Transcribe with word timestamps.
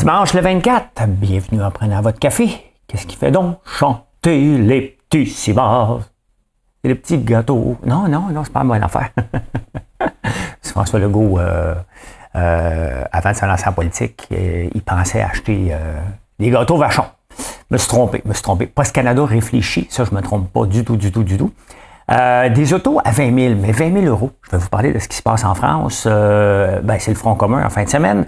Dimanche 0.00 0.32
le 0.32 0.40
24, 0.40 1.08
bienvenue 1.08 1.62
en 1.62 1.70
prenant 1.70 2.00
votre 2.00 2.18
café. 2.18 2.48
Qu'est-ce 2.88 3.06
qui 3.06 3.16
fait 3.16 3.30
donc 3.30 3.58
chanter 3.66 4.56
les 4.56 4.80
petits 4.80 5.26
cibars 5.26 6.00
et 6.82 6.88
les 6.88 6.94
petits 6.94 7.18
gâteaux? 7.18 7.76
Non, 7.84 8.08
non, 8.08 8.28
non, 8.32 8.42
c'est 8.42 8.52
pas 8.52 8.64
moi 8.64 8.78
l'affaire. 8.78 9.10
c'est 10.62 10.70
François 10.72 11.00
Legault, 11.00 11.38
euh, 11.38 11.74
euh, 12.34 13.04
avant 13.12 13.32
de 13.32 13.36
se 13.36 13.44
lancer 13.44 13.68
en 13.68 13.74
politique, 13.74 14.26
euh, 14.32 14.70
il 14.74 14.80
pensait 14.80 15.20
acheter 15.20 15.76
des 16.38 16.48
gâteaux 16.48 16.78
vachons. 16.78 17.04
Me 17.70 17.76
suis 17.76 17.88
trompé, 17.88 18.22
me 18.24 18.32
suis 18.32 18.42
trompé. 18.42 18.68
Post 18.68 18.94
Canada 18.94 19.22
réfléchit, 19.26 19.86
ça 19.90 20.04
je 20.04 20.14
me 20.14 20.22
trompe 20.22 20.50
pas 20.50 20.64
du 20.64 20.82
tout, 20.82 20.96
du 20.96 21.12
tout, 21.12 21.24
du 21.24 21.36
tout. 21.36 21.52
des 22.08 22.72
autos 22.72 23.00
à 23.04 23.10
20 23.10 23.38
000, 23.38 23.54
mais 23.60 23.72
20 23.72 24.00
000 24.00 24.06
euros. 24.06 24.30
Je 24.44 24.52
vais 24.52 24.58
vous 24.58 24.70
parler 24.70 24.94
de 24.94 24.98
ce 24.98 25.08
qui 25.08 25.18
se 25.18 25.22
passe 25.22 25.44
en 25.44 25.54
France. 25.54 26.06
ben, 26.06 26.96
c'est 26.98 27.10
le 27.10 27.18
Front 27.18 27.34
commun 27.34 27.62
en 27.62 27.68
fin 27.68 27.84
de 27.84 27.90
semaine. 27.90 28.24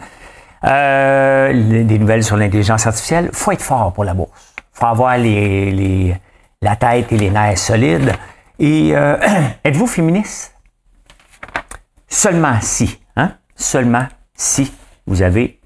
Euh, 0.65 1.83
des 1.85 1.99
nouvelles 1.99 2.23
sur 2.23 2.37
l'intelligence 2.37 2.87
artificielle. 2.87 3.31
faut 3.33 3.51
être 3.51 3.63
fort 3.63 3.93
pour 3.93 4.05
la 4.05 4.15
bourse. 4.15 4.31
faut 4.73 4.87
avoir 4.87 5.19
les, 5.19 6.15
la 6.61 6.77
tête 6.77 7.13
et 7.13 7.19
les 7.19 7.31
nerfs 7.31 7.59
solides. 7.59 8.13
Et 8.59 8.93
euh, 8.95 9.17
êtes-vous 9.65 9.87
féministe? 9.87 10.55
Seulement 12.09 12.61
si. 12.61 13.01
Hein? 13.17 13.33
Seulement 13.57 14.07
si 14.37 14.73
vous 15.07 15.23
avez, 15.23 15.59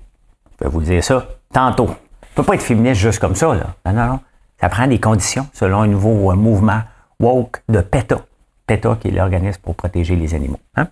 je 0.58 0.64
vais 0.64 0.70
vous 0.70 0.80
dire 0.80 1.04
ça, 1.04 1.26
tantôt. 1.52 1.88
ne 1.88 2.34
peut 2.34 2.42
pas 2.42 2.54
être 2.54 2.62
féministe 2.62 3.00
juste 3.00 3.18
comme 3.18 3.34
ça. 3.34 3.54
Là. 3.54 3.74
Non, 3.84 3.92
non, 3.92 4.06
non. 4.06 4.20
Ça 4.60 4.70
prend 4.70 4.86
des 4.86 4.98
conditions 4.98 5.46
selon 5.52 5.82
un 5.82 5.86
nouveau 5.86 6.32
euh, 6.32 6.36
mouvement 6.36 6.80
woke 7.20 7.62
de 7.68 7.80
PETA. 7.80 8.20
PETA 8.66 8.96
qui 9.00 9.08
est 9.08 9.10
l'organisme 9.10 9.60
pour 9.62 9.74
protéger 9.74 10.16
les 10.16 10.34
animaux. 10.34 10.60
Hein? 10.76 10.88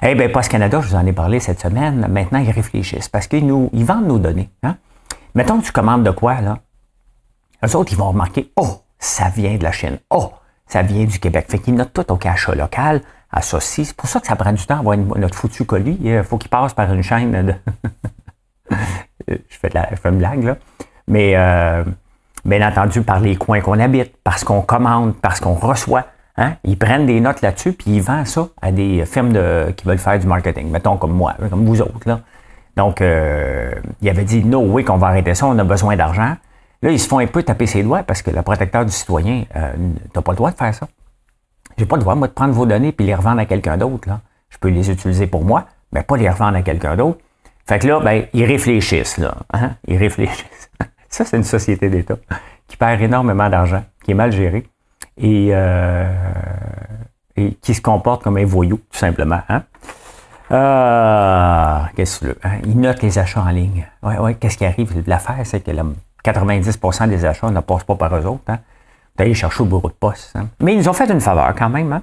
Eh 0.00 0.14
bien, 0.14 0.28
Post 0.28 0.50
Canada, 0.50 0.80
je 0.80 0.88
vous 0.88 0.94
en 0.94 1.04
ai 1.06 1.12
parlé 1.12 1.40
cette 1.40 1.60
semaine. 1.60 2.06
Maintenant, 2.08 2.38
ils 2.38 2.50
réfléchissent 2.50 3.08
parce 3.08 3.26
qu'ils 3.26 3.46
nous, 3.46 3.68
ils 3.72 3.84
vendent 3.84 4.06
nos 4.06 4.18
données. 4.18 4.48
Hein? 4.62 4.76
Mettons 5.34 5.60
que 5.60 5.66
tu 5.66 5.72
commandes 5.72 6.04
de 6.04 6.10
quoi, 6.10 6.40
là? 6.40 6.58
Eux 7.66 7.76
autres, 7.76 7.92
ils 7.92 7.98
vont 7.98 8.10
remarquer, 8.10 8.52
oh, 8.56 8.82
ça 9.00 9.28
vient 9.28 9.56
de 9.56 9.64
la 9.64 9.72
Chine. 9.72 9.98
Oh, 10.10 10.32
ça 10.66 10.82
vient 10.82 11.04
du 11.04 11.18
Québec. 11.18 11.46
Fait 11.48 11.58
qu'ils 11.58 11.74
notent 11.74 11.92
tout 11.92 12.12
au 12.12 12.16
cachat 12.16 12.54
local, 12.54 13.00
associé. 13.32 13.84
C'est 13.84 13.96
pour 13.96 14.08
ça 14.08 14.20
que 14.20 14.28
ça 14.28 14.36
prend 14.36 14.52
du 14.52 14.64
temps 14.64 14.76
à 14.76 14.78
avoir 14.78 14.96
notre 14.96 15.34
foutu 15.34 15.64
colis. 15.64 15.98
Il 16.00 16.22
faut 16.22 16.38
qu'il 16.38 16.50
passe 16.50 16.74
par 16.74 16.92
une 16.92 17.02
chaîne 17.02 17.46
de... 17.46 17.54
je, 19.28 19.36
fais 19.48 19.68
de 19.68 19.74
la, 19.74 19.88
je 19.90 19.96
fais 19.96 20.10
une 20.10 20.18
blague, 20.18 20.44
là. 20.44 20.56
Mais, 21.08 21.32
euh, 21.34 21.82
bien 22.44 22.66
entendu, 22.66 23.02
par 23.02 23.18
les 23.18 23.34
coins 23.34 23.60
qu'on 23.60 23.80
habite, 23.80 24.14
parce 24.22 24.44
qu'on 24.44 24.62
commande, 24.62 25.16
parce 25.20 25.40
qu'on 25.40 25.54
reçoit. 25.54 26.06
Hein? 26.38 26.54
Ils 26.62 26.78
prennent 26.78 27.04
des 27.04 27.20
notes 27.20 27.42
là-dessus, 27.42 27.72
puis 27.72 27.96
ils 27.96 28.00
vendent 28.00 28.26
ça 28.26 28.48
à 28.62 28.70
des 28.70 29.04
firmes 29.04 29.32
de, 29.32 29.72
qui 29.76 29.84
veulent 29.84 29.98
faire 29.98 30.18
du 30.20 30.26
marketing, 30.26 30.70
mettons 30.70 30.96
comme 30.96 31.12
moi, 31.12 31.34
comme 31.50 31.66
vous 31.66 31.82
autres. 31.82 32.06
Là. 32.06 32.20
Donc, 32.76 33.00
euh, 33.00 33.72
il 34.00 34.08
avait 34.08 34.22
dit, 34.22 34.44
no 34.44 34.60
oui, 34.60 34.84
qu'on 34.84 34.98
va 34.98 35.08
arrêter 35.08 35.34
ça, 35.34 35.46
on 35.46 35.58
a 35.58 35.64
besoin 35.64 35.96
d'argent. 35.96 36.36
Là, 36.80 36.90
ils 36.92 37.00
se 37.00 37.08
font 37.08 37.18
un 37.18 37.26
peu 37.26 37.42
taper 37.42 37.66
ses 37.66 37.82
doigts 37.82 38.04
parce 38.04 38.22
que 38.22 38.30
le 38.30 38.40
protecteur 38.42 38.84
du 38.84 38.92
citoyen, 38.92 39.44
euh, 39.56 39.72
t'as 40.12 40.22
pas 40.22 40.30
le 40.30 40.36
droit 40.36 40.52
de 40.52 40.56
faire 40.56 40.72
ça. 40.72 40.86
J'ai 41.76 41.86
pas 41.86 41.96
le 41.96 42.02
droit, 42.02 42.14
moi, 42.14 42.28
de 42.28 42.32
prendre 42.32 42.54
vos 42.54 42.66
données 42.66 42.92
puis 42.92 43.04
les 43.04 43.16
revendre 43.16 43.40
à 43.40 43.44
quelqu'un 43.44 43.76
d'autre. 43.76 44.08
Là. 44.08 44.20
Je 44.48 44.58
peux 44.58 44.68
les 44.68 44.92
utiliser 44.92 45.26
pour 45.26 45.44
moi, 45.44 45.66
mais 45.90 46.04
pas 46.04 46.16
les 46.16 46.30
revendre 46.30 46.56
à 46.56 46.62
quelqu'un 46.62 46.94
d'autre. 46.94 47.18
Fait 47.66 47.80
que 47.80 47.88
là, 47.88 47.98
ben, 47.98 48.26
ils 48.32 48.44
réfléchissent, 48.44 49.18
là. 49.18 49.34
Hein? 49.52 49.72
Ils 49.88 49.96
réfléchissent. 49.96 50.70
ça, 51.08 51.24
c'est 51.24 51.36
une 51.36 51.44
société 51.44 51.90
d'État 51.90 52.16
qui 52.68 52.76
perd 52.76 53.02
énormément 53.02 53.50
d'argent, 53.50 53.82
qui 54.04 54.12
est 54.12 54.14
mal 54.14 54.30
gérée 54.30 54.68
et, 55.18 55.50
euh, 55.52 56.10
qui 57.60 57.74
se 57.74 57.80
comporte 57.80 58.22
comme 58.22 58.36
un 58.36 58.44
voyou, 58.44 58.76
tout 58.90 58.98
simplement. 58.98 59.40
Hein? 59.48 59.62
Euh, 60.50 61.80
qu'est-ce 61.94 62.20
que 62.20 62.38
hein? 62.42 62.58
Ils 62.64 62.80
notent 62.80 63.02
les 63.02 63.18
achats 63.18 63.42
en 63.42 63.50
ligne. 63.50 63.86
Ouais, 64.02 64.18
ouais, 64.18 64.34
qu'est-ce 64.34 64.56
qui 64.56 64.64
arrive? 64.64 65.02
L'affaire, 65.06 65.38
c'est 65.44 65.60
que 65.60 65.70
90% 66.24 67.08
des 67.08 67.24
achats 67.24 67.50
ne 67.50 67.60
passent 67.60 67.84
pas 67.84 67.96
par 67.96 68.14
eux 68.16 68.26
autres. 68.26 68.44
Hein? 68.48 68.58
D'aller 69.16 69.34
chercher 69.34 69.62
au 69.62 69.66
bureau 69.66 69.88
de 69.88 69.94
poste. 69.94 70.34
Hein? 70.36 70.48
Mais 70.60 70.74
ils 70.74 70.78
nous 70.78 70.88
ont 70.88 70.92
fait 70.92 71.10
une 71.10 71.20
faveur 71.20 71.54
quand 71.56 71.68
même. 71.68 71.92
Hein? 71.92 72.02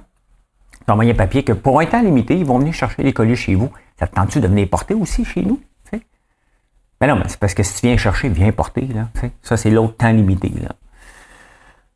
Ils 0.86 0.90
ont 0.90 0.94
envoyé 0.94 1.12
un 1.12 1.16
papier 1.16 1.42
que 1.42 1.52
pour 1.52 1.80
un 1.80 1.86
temps 1.86 2.02
limité, 2.02 2.38
ils 2.38 2.46
vont 2.46 2.58
venir 2.58 2.72
chercher 2.72 3.02
les 3.02 3.12
colis 3.12 3.36
chez 3.36 3.54
vous. 3.54 3.70
Ça 3.98 4.06
te 4.06 4.14
tente-tu 4.14 4.40
de 4.40 4.46
venir 4.46 4.68
porter 4.68 4.94
aussi 4.94 5.24
chez 5.24 5.42
nous? 5.42 5.60
Mais 7.00 7.06
non, 7.06 7.16
mais 7.16 7.24
c'est 7.28 7.38
parce 7.38 7.54
que 7.54 7.62
si 7.62 7.80
tu 7.80 7.86
viens 7.86 7.96
chercher, 7.96 8.28
viens 8.28 8.50
porter. 8.52 8.86
Là, 8.86 9.08
ça, 9.42 9.56
c'est 9.56 9.70
l'autre 9.70 9.96
temps 9.96 10.10
limité. 10.10 10.50
Là. 10.62 10.70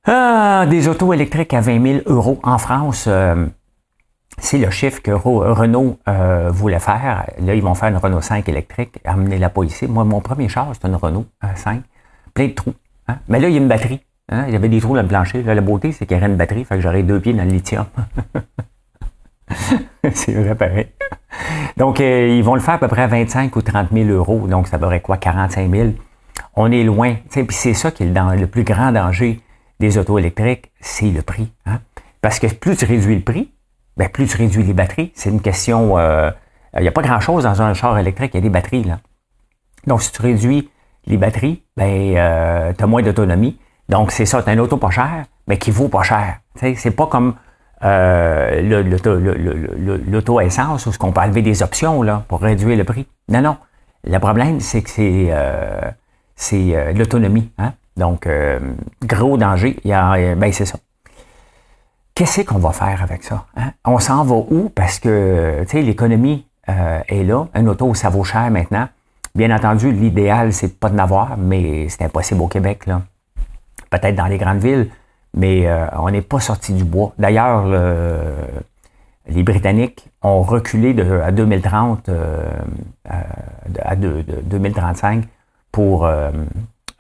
Ah, 0.07 0.65
des 0.69 0.89
autos 0.89 1.13
électriques 1.13 1.53
à 1.53 1.61
20 1.61 1.83
000 1.83 1.99
euros 2.07 2.41
en 2.43 2.57
France. 2.59 3.05
Euh, 3.07 3.47
c'est 4.39 4.57
le 4.57 4.71
chiffre 4.71 5.03
que 5.03 5.11
Renault 5.11 5.99
euh, 6.09 6.51
voulait 6.51 6.79
faire. 6.79 7.27
Là, 7.39 7.55
ils 7.55 7.63
vont 7.63 7.75
faire 7.75 7.91
une 7.91 7.99
Renault 7.99 8.23
5 8.23 8.49
électrique. 8.49 8.99
Amenez-la 9.05 9.51
pas 9.51 9.63
ici. 9.65 9.87
Moi, 9.87 10.05
mon 10.05 10.21
premier 10.21 10.49
char, 10.49 10.69
c'est 10.73 10.89
une 10.89 10.95
Renault 10.95 11.27
5. 11.55 11.77
Euh, 11.77 11.81
plein 12.33 12.47
de 12.47 12.53
trous. 12.53 12.73
Hein. 13.09 13.17
Mais 13.29 13.41
là, 13.41 13.49
il 13.49 13.55
y 13.55 13.59
a 13.59 13.61
une 13.61 13.69
batterie. 13.69 14.01
Hein. 14.31 14.45
Il 14.47 14.55
y 14.55 14.57
avait 14.57 14.71
des 14.71 14.81
trous 14.81 14.97
dans 14.97 15.03
le 15.03 15.09
plancher. 15.09 15.43
la 15.43 15.61
beauté, 15.61 15.93
c'est 15.93 16.07
qu'il 16.07 16.17
y 16.17 16.21
aurait 16.21 16.31
une 16.31 16.39
batterie. 16.39 16.65
Fait 16.65 16.77
que 16.77 16.81
j'aurais 16.81 17.03
deux 17.03 17.21
pieds 17.21 17.35
dans 17.35 17.45
le 17.45 17.51
lithium. 17.51 17.85
c'est 20.15 20.33
vrai, 20.33 20.55
pareil. 20.55 20.87
Donc, 21.77 22.01
ils 22.01 22.43
vont 22.43 22.55
le 22.55 22.61
faire 22.61 22.75
à 22.75 22.79
peu 22.79 22.89
près 22.89 23.03
à 23.03 23.07
25 23.07 23.55
ou 23.55 23.61
30 23.61 23.89
000 23.93 24.09
euros. 24.09 24.47
Donc, 24.47 24.69
ça 24.69 24.79
devrait 24.79 25.01
quoi? 25.01 25.19
45 25.19 25.71
000. 25.71 25.89
On 26.57 26.73
est 26.73 26.85
loin. 26.85 27.17
Puis 27.31 27.47
c'est 27.51 27.75
ça 27.75 27.91
qui 27.91 28.05
est 28.05 28.07
le 28.07 28.47
plus 28.47 28.65
grand 28.65 28.93
danger 28.93 29.41
des 29.81 29.99
autos 29.99 30.19
électriques, 30.19 30.71
c'est 30.81 31.11
le 31.11 31.23
prix. 31.23 31.53
Hein? 31.67 31.81
Parce 32.21 32.39
que 32.39 32.47
plus 32.47 32.77
tu 32.77 32.85
réduis 32.85 33.17
le 33.17 33.23
prix, 33.23 33.51
ben 33.97 34.09
plus 34.09 34.29
tu 34.29 34.37
réduis 34.37 34.63
les 34.63 34.75
batteries. 34.75 35.11
C'est 35.15 35.31
une 35.31 35.41
question. 35.41 35.99
Euh, 35.99 36.31
il 36.77 36.83
n'y 36.83 36.89
a 36.89 36.93
pas 36.93 37.03
grand-chose 37.03 37.43
dans 37.43 37.63
un 37.63 37.75
char 37.75 37.99
électrique, 37.99 38.31
il 38.35 38.37
y 38.37 38.39
a 38.39 38.43
des 38.43 38.51
batteries. 38.51 38.85
Là. 38.85 39.01
Donc, 39.87 40.03
si 40.03 40.13
tu 40.13 40.23
réduis 40.23 40.71
les 41.07 41.17
batteries, 41.17 41.65
ben, 41.77 42.15
euh, 42.17 42.73
tu 42.77 42.85
as 42.85 42.87
moins 42.87 43.03
d'autonomie. 43.03 43.59
Donc, 43.89 44.13
c'est 44.13 44.27
ça, 44.27 44.43
tu 44.43 44.51
as 44.51 44.53
une 44.53 44.61
auto 44.61 44.77
pas 44.77 44.91
cher, 44.91 45.25
mais 45.49 45.59
qui 45.59 45.73
vaut 45.73 45.89
pas 45.89 46.03
cher. 46.03 46.39
C'est 46.55 46.91
pas 46.93 47.07
comme 47.07 47.35
euh, 47.83 48.61
l'auto-essence 50.07 50.87
où 50.87 50.91
on 51.01 51.13
peut 51.13 51.21
enlever 51.21 51.43
des 51.43 51.63
options 51.63 52.03
là, 52.03 52.23
pour 52.29 52.41
réduire 52.41 52.77
le 52.77 52.85
prix. 52.85 53.07
Non, 53.29 53.41
non. 53.41 53.57
Le 54.05 54.19
problème, 54.19 54.61
c'est 54.61 54.83
que 54.83 54.91
c'est 54.91 55.29
euh, 55.31 56.93
l'autonomie. 56.93 57.51
Hein? 57.59 57.73
Donc, 58.01 58.27
euh, 58.27 58.59
gros 59.05 59.37
danger. 59.37 59.79
Il 59.85 59.91
y 59.91 59.93
a, 59.93 60.15
euh, 60.15 60.35
ben, 60.35 60.51
c'est 60.53 60.65
ça. 60.65 60.79
Qu'est-ce 62.15 62.41
qu'on 62.41 62.59
va 62.59 62.73
faire 62.73 63.03
avec 63.03 63.23
ça? 63.23 63.45
Hein? 63.57 63.73
On 63.85 63.99
s'en 63.99 64.25
va 64.25 64.37
où? 64.37 64.71
Parce 64.75 64.99
que, 64.99 65.61
tu 65.65 65.73
sais, 65.73 65.83
l'économie 65.83 66.47
euh, 66.71 67.01
est 67.09 67.23
là. 67.25 67.47
Un 67.53 67.67
auto, 67.67 67.95
ça 67.95 68.09
vaut 68.09 68.25
cher 68.25 68.51
maintenant. 68.51 68.89
Bien 69.35 69.55
entendu, 69.55 69.93
l'idéal, 69.93 70.55
c'est 70.55 70.81
pas 70.81 70.89
de 70.89 70.95
n'avoir, 70.95 71.37
mais 71.37 71.91
c'est 71.91 72.03
impossible 72.03 72.41
au 72.41 72.49
Québec, 72.49 72.87
là. 72.87 73.03
Peut-être 73.91 74.15
dans 74.15 74.27
les 74.27 74.39
grandes 74.39 74.61
villes, 74.61 74.89
mais 75.35 75.69
on 75.97 76.11
n'est 76.11 76.23
pas 76.23 76.39
sorti 76.39 76.73
du 76.73 76.85
bois. 76.85 77.13
D'ailleurs, 77.19 77.65
les 79.27 79.43
Britanniques 79.43 80.09
ont 80.23 80.43
reculé 80.43 80.95
de, 80.95 81.21
à 81.21 81.33
2030, 81.33 82.09
à 83.09 83.97
2035 83.97 85.25
pour 85.73 86.09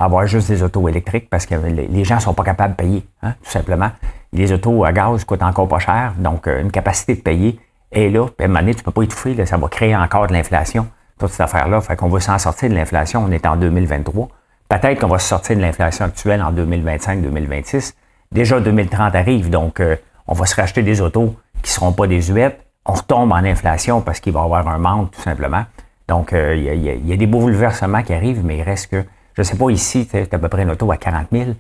avoir 0.01 0.27
juste 0.27 0.49
des 0.49 0.63
autos 0.63 0.89
électriques 0.89 1.29
parce 1.29 1.47
que 1.47 1.55
les 1.55 2.05
gens 2.05 2.17
ne 2.17 2.21
sont 2.21 2.35
pas 2.35 2.43
capables 2.43 2.75
de 2.75 2.83
payer, 2.83 3.07
hein, 3.23 3.35
tout 3.45 3.51
simplement. 3.51 3.91
Les 4.33 4.51
autos 4.53 4.85
à 4.85 4.93
gaz 4.93 5.25
coûtent 5.25 5.43
encore 5.43 5.69
pas 5.69 5.79
cher, 5.79 6.15
donc 6.19 6.47
euh, 6.47 6.63
une 6.63 6.71
capacité 6.71 7.15
de 7.15 7.21
payer 7.21 7.61
est 7.93 8.09
là. 8.09 8.27
Puis 8.27 8.35
à 8.41 8.45
un 8.45 8.49
moment 8.49 8.61
donné, 8.61 8.75
tu 8.75 8.81
ne 8.81 8.85
peux 8.85 8.93
pas 8.93 9.03
étouffer, 9.03 9.45
ça 9.45 9.57
va 9.59 9.69
créer 9.69 9.95
encore 9.95 10.27
de 10.27 10.33
l'inflation, 10.33 10.89
toute 11.19 11.31
cette 11.31 11.43
affaire-là. 11.43 11.81
Fait 11.83 11.97
qu'on 11.97 12.09
va 12.09 12.19
s'en 12.21 12.39
sortir 12.39 12.71
de 12.71 12.75
l'inflation, 12.75 13.25
on 13.25 13.31
est 13.31 13.45
en 13.47 13.57
2023. 13.57 14.29
Peut-être 14.69 15.01
qu'on 15.01 15.09
va 15.09 15.19
se 15.19 15.29
sortir 15.29 15.57
de 15.57 15.61
l'inflation 15.61 16.07
actuelle 16.07 16.43
en 16.43 16.53
2025-2026. 16.53 17.95
Déjà 18.33 18.61
2030 18.61 19.15
arrive, 19.15 19.51
donc 19.51 19.81
euh, 19.81 19.97
on 20.27 20.35
va 20.35 20.47
se 20.47 20.55
racheter 20.55 20.83
des 20.83 21.01
autos 21.01 21.35
qui 21.63 21.71
ne 21.71 21.75
seront 21.75 21.93
pas 21.93 22.07
désuètes. 22.07 22.65
On 22.87 22.93
retombe 22.93 23.33
en 23.33 23.37
inflation 23.45 24.01
parce 24.01 24.21
qu'il 24.21 24.33
va 24.33 24.41
y 24.41 24.45
avoir 24.45 24.67
un 24.69 24.79
manque, 24.79 25.11
tout 25.11 25.21
simplement. 25.21 25.65
Donc, 26.09 26.33
euh, 26.33 26.57
il 26.57 26.83
y, 26.83 27.09
y, 27.09 27.13
a 27.13 27.17
des 27.17 27.27
bouleversements 27.27 28.03
qui 28.03 28.13
arrivent, 28.15 28.45
mais 28.45 28.59
il 28.59 28.63
reste 28.63 28.91
que 28.91 29.05
je 29.35 29.41
ne 29.41 29.45
sais 29.45 29.57
pas, 29.57 29.71
ici, 29.71 30.09
c'est 30.11 30.33
à 30.33 30.39
peu 30.39 30.49
près 30.49 30.63
une 30.63 30.71
auto 30.71 30.91
à 30.91 30.97
40 30.97 31.29
000. 31.33 31.51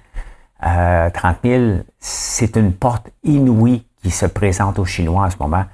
30 0.62 1.36
000, 1.42 1.64
c'est 1.98 2.56
une 2.56 2.72
porte 2.72 3.08
inouïe 3.24 3.84
qui 4.02 4.10
se 4.10 4.26
présente 4.26 4.78
aux 4.78 4.84
Chinois 4.84 5.24
en 5.24 5.30
ce 5.30 5.36
moment. 5.38 5.64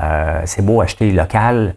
Euh, 0.00 0.42
c'est 0.46 0.64
beau 0.64 0.80
acheter 0.80 1.12
local, 1.12 1.76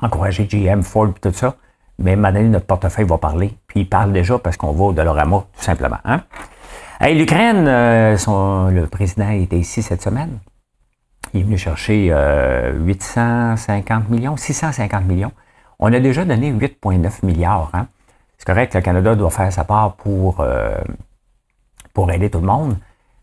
encourager 0.00 0.44
GM, 0.44 0.82
Ford 0.82 1.08
et 1.08 1.20
tout 1.20 1.32
ça, 1.32 1.56
mais 1.98 2.16
maintenant, 2.16 2.42
notre 2.42 2.66
portefeuille 2.66 3.06
va 3.06 3.18
parler. 3.18 3.56
Puis 3.66 3.80
il 3.80 3.88
parle 3.88 4.12
déjà 4.12 4.38
parce 4.38 4.56
qu'on 4.56 4.72
va 4.72 4.84
au 4.84 4.92
Dolorama, 4.92 5.44
tout 5.56 5.62
simplement. 5.62 5.98
Hein? 6.04 6.22
L'Ukraine, 7.00 7.66
euh, 7.66 8.70
le 8.70 8.86
président 8.86 9.30
était 9.30 9.58
ici 9.58 9.82
cette 9.82 10.02
semaine. 10.02 10.38
Il 11.34 11.40
est 11.40 11.44
venu 11.44 11.58
chercher 11.58 12.14
850 12.74 14.04
euh, 14.04 14.14
millions, 14.14 14.36
650 14.36 15.06
millions. 15.06 15.32
On 15.78 15.92
a 15.92 15.98
déjà 15.98 16.24
donné 16.24 16.52
8,9 16.52 17.24
milliards. 17.24 17.70
Hein? 17.72 17.88
C'est 18.42 18.46
correct, 18.46 18.74
le 18.74 18.80
Canada 18.80 19.14
doit 19.14 19.30
faire 19.30 19.52
sa 19.52 19.62
part 19.62 19.92
pour, 19.92 20.40
euh, 20.40 20.74
pour 21.94 22.10
aider 22.10 22.28
tout 22.28 22.40
le 22.40 22.46
monde. 22.46 22.74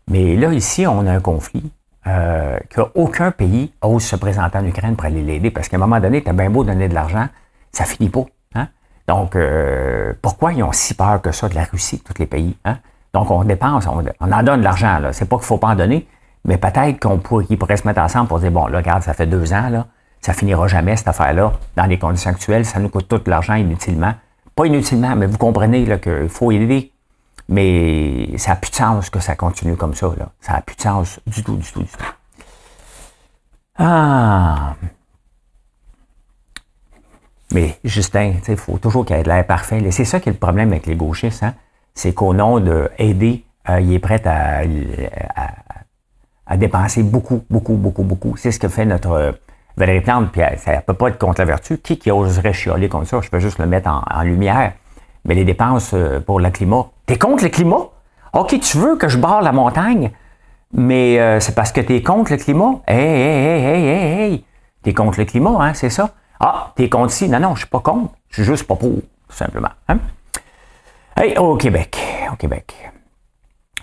Mais 0.08 0.34
là, 0.34 0.50
ici, 0.50 0.86
on 0.86 1.06
a 1.06 1.12
un 1.12 1.20
conflit 1.20 1.70
euh, 2.06 2.58
qu'aucun 2.74 3.30
pays 3.30 3.70
ose 3.82 4.02
se 4.02 4.16
présenter 4.16 4.56
en 4.56 4.64
Ukraine 4.64 4.96
pour 4.96 5.04
aller 5.04 5.22
l'aider 5.22 5.50
parce 5.50 5.68
qu'à 5.68 5.76
un 5.76 5.80
moment 5.80 6.00
donné, 6.00 6.22
tu 6.22 6.30
as 6.30 6.32
bien 6.32 6.48
beau 6.48 6.64
donner 6.64 6.88
de 6.88 6.94
l'argent, 6.94 7.26
ça 7.70 7.84
finit 7.84 8.08
pas. 8.08 8.24
Hein? 8.54 8.68
Donc, 9.08 9.36
euh, 9.36 10.14
pourquoi 10.22 10.54
ils 10.54 10.62
ont 10.62 10.72
si 10.72 10.94
peur 10.94 11.20
que 11.20 11.32
ça 11.32 11.50
de 11.50 11.54
la 11.54 11.64
Russie, 11.64 12.02
tous 12.02 12.18
les 12.18 12.26
pays? 12.26 12.56
Hein? 12.64 12.78
Donc, 13.12 13.30
on 13.30 13.44
dépense, 13.44 13.86
on, 13.88 14.02
en 14.32 14.42
donne 14.42 14.60
de 14.60 14.64
l'argent. 14.64 15.02
C'est 15.12 15.28
pas 15.28 15.36
qu'il 15.36 15.44
faut 15.44 15.58
pas 15.58 15.68
en 15.68 15.76
donner, 15.76 16.08
mais 16.46 16.56
peut-être 16.56 16.98
qu'on 16.98 17.18
pourrait, 17.18 17.44
qu'ils 17.44 17.58
pourraient 17.58 17.76
se 17.76 17.86
mettre 17.86 18.00
ensemble 18.00 18.28
pour 18.28 18.40
dire, 18.40 18.52
bon, 18.52 18.68
là, 18.68 18.78
regarde, 18.78 19.02
ça 19.02 19.12
fait 19.12 19.26
deux 19.26 19.52
ans, 19.52 19.68
là, 19.68 19.86
ça 20.22 20.32
finira 20.32 20.66
jamais, 20.66 20.96
cette 20.96 21.08
affaire-là. 21.08 21.52
Dans 21.76 21.84
les 21.84 21.98
conditions 21.98 22.30
actuelles, 22.30 22.64
ça 22.64 22.80
nous 22.80 22.88
coûte 22.88 23.06
tout 23.06 23.20
l'argent 23.26 23.56
inutilement. 23.56 24.14
Pas 24.60 24.66
inutilement, 24.66 25.16
mais 25.16 25.24
vous 25.24 25.38
comprenez 25.38 25.86
qu'il 26.00 26.28
faut 26.28 26.52
aider. 26.52 26.92
Mais 27.48 28.36
ça 28.36 28.50
n'a 28.50 28.56
plus 28.56 28.70
de 28.70 28.76
sens 28.76 29.08
que 29.08 29.18
ça 29.18 29.34
continue 29.34 29.74
comme 29.74 29.94
ça. 29.94 30.12
Là. 30.18 30.28
Ça 30.38 30.52
n'a 30.52 30.60
plus 30.60 30.76
de 30.76 30.82
sens 30.82 31.18
du 31.26 31.42
tout, 31.42 31.56
du 31.56 31.72
tout, 31.72 31.80
du 31.80 31.88
tout. 31.88 32.04
Ah! 33.78 34.74
Mais 37.54 37.78
Justin, 37.84 38.34
il 38.46 38.56
faut 38.58 38.76
toujours 38.76 39.06
qu'il 39.06 39.16
y 39.16 39.18
ait 39.18 39.22
de 39.22 39.30
l'air 39.30 39.46
parfait. 39.46 39.82
C'est 39.92 40.04
ça 40.04 40.20
qui 40.20 40.28
est 40.28 40.32
le 40.32 40.38
problème 40.38 40.72
avec 40.72 40.84
les 40.84 40.94
gauchistes. 40.94 41.42
Hein? 41.42 41.54
C'est 41.94 42.12
qu'au 42.12 42.34
nom 42.34 42.60
d'aider, 42.60 43.46
euh, 43.70 43.80
il 43.80 43.94
est 43.94 43.98
prêt 43.98 44.20
à, 44.26 44.60
à, 46.46 46.56
dépenser 46.58 47.02
beaucoup, 47.02 47.46
beaucoup, 47.48 47.76
beaucoup, 47.76 48.02
beaucoup. 48.02 48.36
C'est 48.36 48.52
ce 48.52 48.58
que 48.58 48.68
fait 48.68 48.84
notre 48.84 49.38
Valérie 49.76 50.00
Plante, 50.00 50.30
puis 50.32 50.42
ça 50.58 50.76
ne 50.76 50.80
peut 50.80 50.94
pas 50.94 51.08
être 51.08 51.18
contre 51.18 51.40
la 51.40 51.46
vertu. 51.46 51.78
Qui, 51.78 51.98
qui 51.98 52.10
oserait 52.10 52.52
chialer 52.52 52.88
comme 52.88 53.04
ça? 53.04 53.20
Je 53.22 53.30
peux 53.30 53.38
juste 53.38 53.58
le 53.58 53.66
mettre 53.66 53.90
en, 53.90 54.22
lumière. 54.22 54.72
Mais 55.24 55.34
les 55.34 55.44
dépenses 55.44 55.92
euh, 55.94 56.20
pour 56.20 56.40
le 56.40 56.50
climat. 56.50 56.86
T'es 57.06 57.18
contre 57.18 57.44
le 57.44 57.50
climat? 57.50 57.88
OK, 58.32 58.58
tu 58.60 58.78
veux 58.78 58.96
que 58.96 59.08
je 59.08 59.18
barre 59.18 59.42
la 59.42 59.52
montagne, 59.52 60.10
mais 60.72 61.40
c'est 61.40 61.54
parce 61.54 61.72
que 61.72 61.80
tu 61.80 61.96
es 61.96 62.02
contre 62.02 62.30
le 62.30 62.38
climat? 62.38 62.76
Hey, 62.86 62.96
hey, 62.96 63.44
hey, 63.44 63.64
hey, 63.64 63.86
hey, 63.88 64.20
hey! 64.20 64.44
T'es 64.82 64.94
contre 64.94 65.18
le 65.18 65.24
climat, 65.24 65.56
hein, 65.58 65.74
c'est 65.74 65.90
ça? 65.90 66.10
Ah, 66.38 66.72
t'es 66.76 66.88
contre 66.88 67.12
ci? 67.12 67.28
Non, 67.28 67.40
non, 67.40 67.54
je 67.54 67.60
suis 67.60 67.68
pas 67.68 67.80
contre. 67.80 68.14
Je 68.28 68.36
suis 68.36 68.44
juste 68.44 68.68
pas 68.68 68.76
pour, 68.76 68.94
tout 68.94 69.36
simplement. 69.36 69.70
Hein? 69.88 69.98
Hey, 71.16 71.36
au 71.36 71.56
Québec, 71.56 71.98
au 72.32 72.36
Québec. 72.36 72.72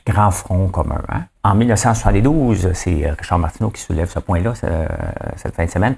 Grand 0.07 0.31
front 0.31 0.69
commun. 0.69 1.01
Hein? 1.09 1.23
En 1.43 1.55
1972, 1.55 2.71
c'est 2.73 3.09
Richard 3.17 3.39
Martineau 3.39 3.69
qui 3.69 3.81
soulève 3.81 4.09
ce 4.09 4.19
point-là 4.19 4.53
cette 5.35 5.55
fin 5.55 5.65
de 5.65 5.69
semaine. 5.69 5.95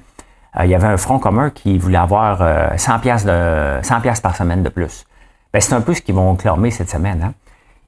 Euh, 0.57 0.65
il 0.65 0.71
y 0.71 0.75
avait 0.75 0.88
un 0.88 0.97
front 0.97 1.19
commun 1.19 1.51
qui 1.51 1.77
voulait 1.77 1.97
avoir 1.97 2.39
100 2.79 2.95
euh, 2.95 3.00
pièces 3.00 3.25
de 3.25 3.79
100 3.83 4.01
pièces 4.01 4.19
par 4.19 4.35
semaine 4.35 4.63
de 4.63 4.69
plus. 4.69 5.06
Ben, 5.53 5.61
c'est 5.61 5.73
un 5.73 5.81
peu 5.81 5.94
ce 5.94 6.01
qu'ils 6.01 6.15
vont 6.15 6.35
clamer 6.35 6.71
cette 6.71 6.89
semaine. 6.89 7.21
Hein? 7.23 7.33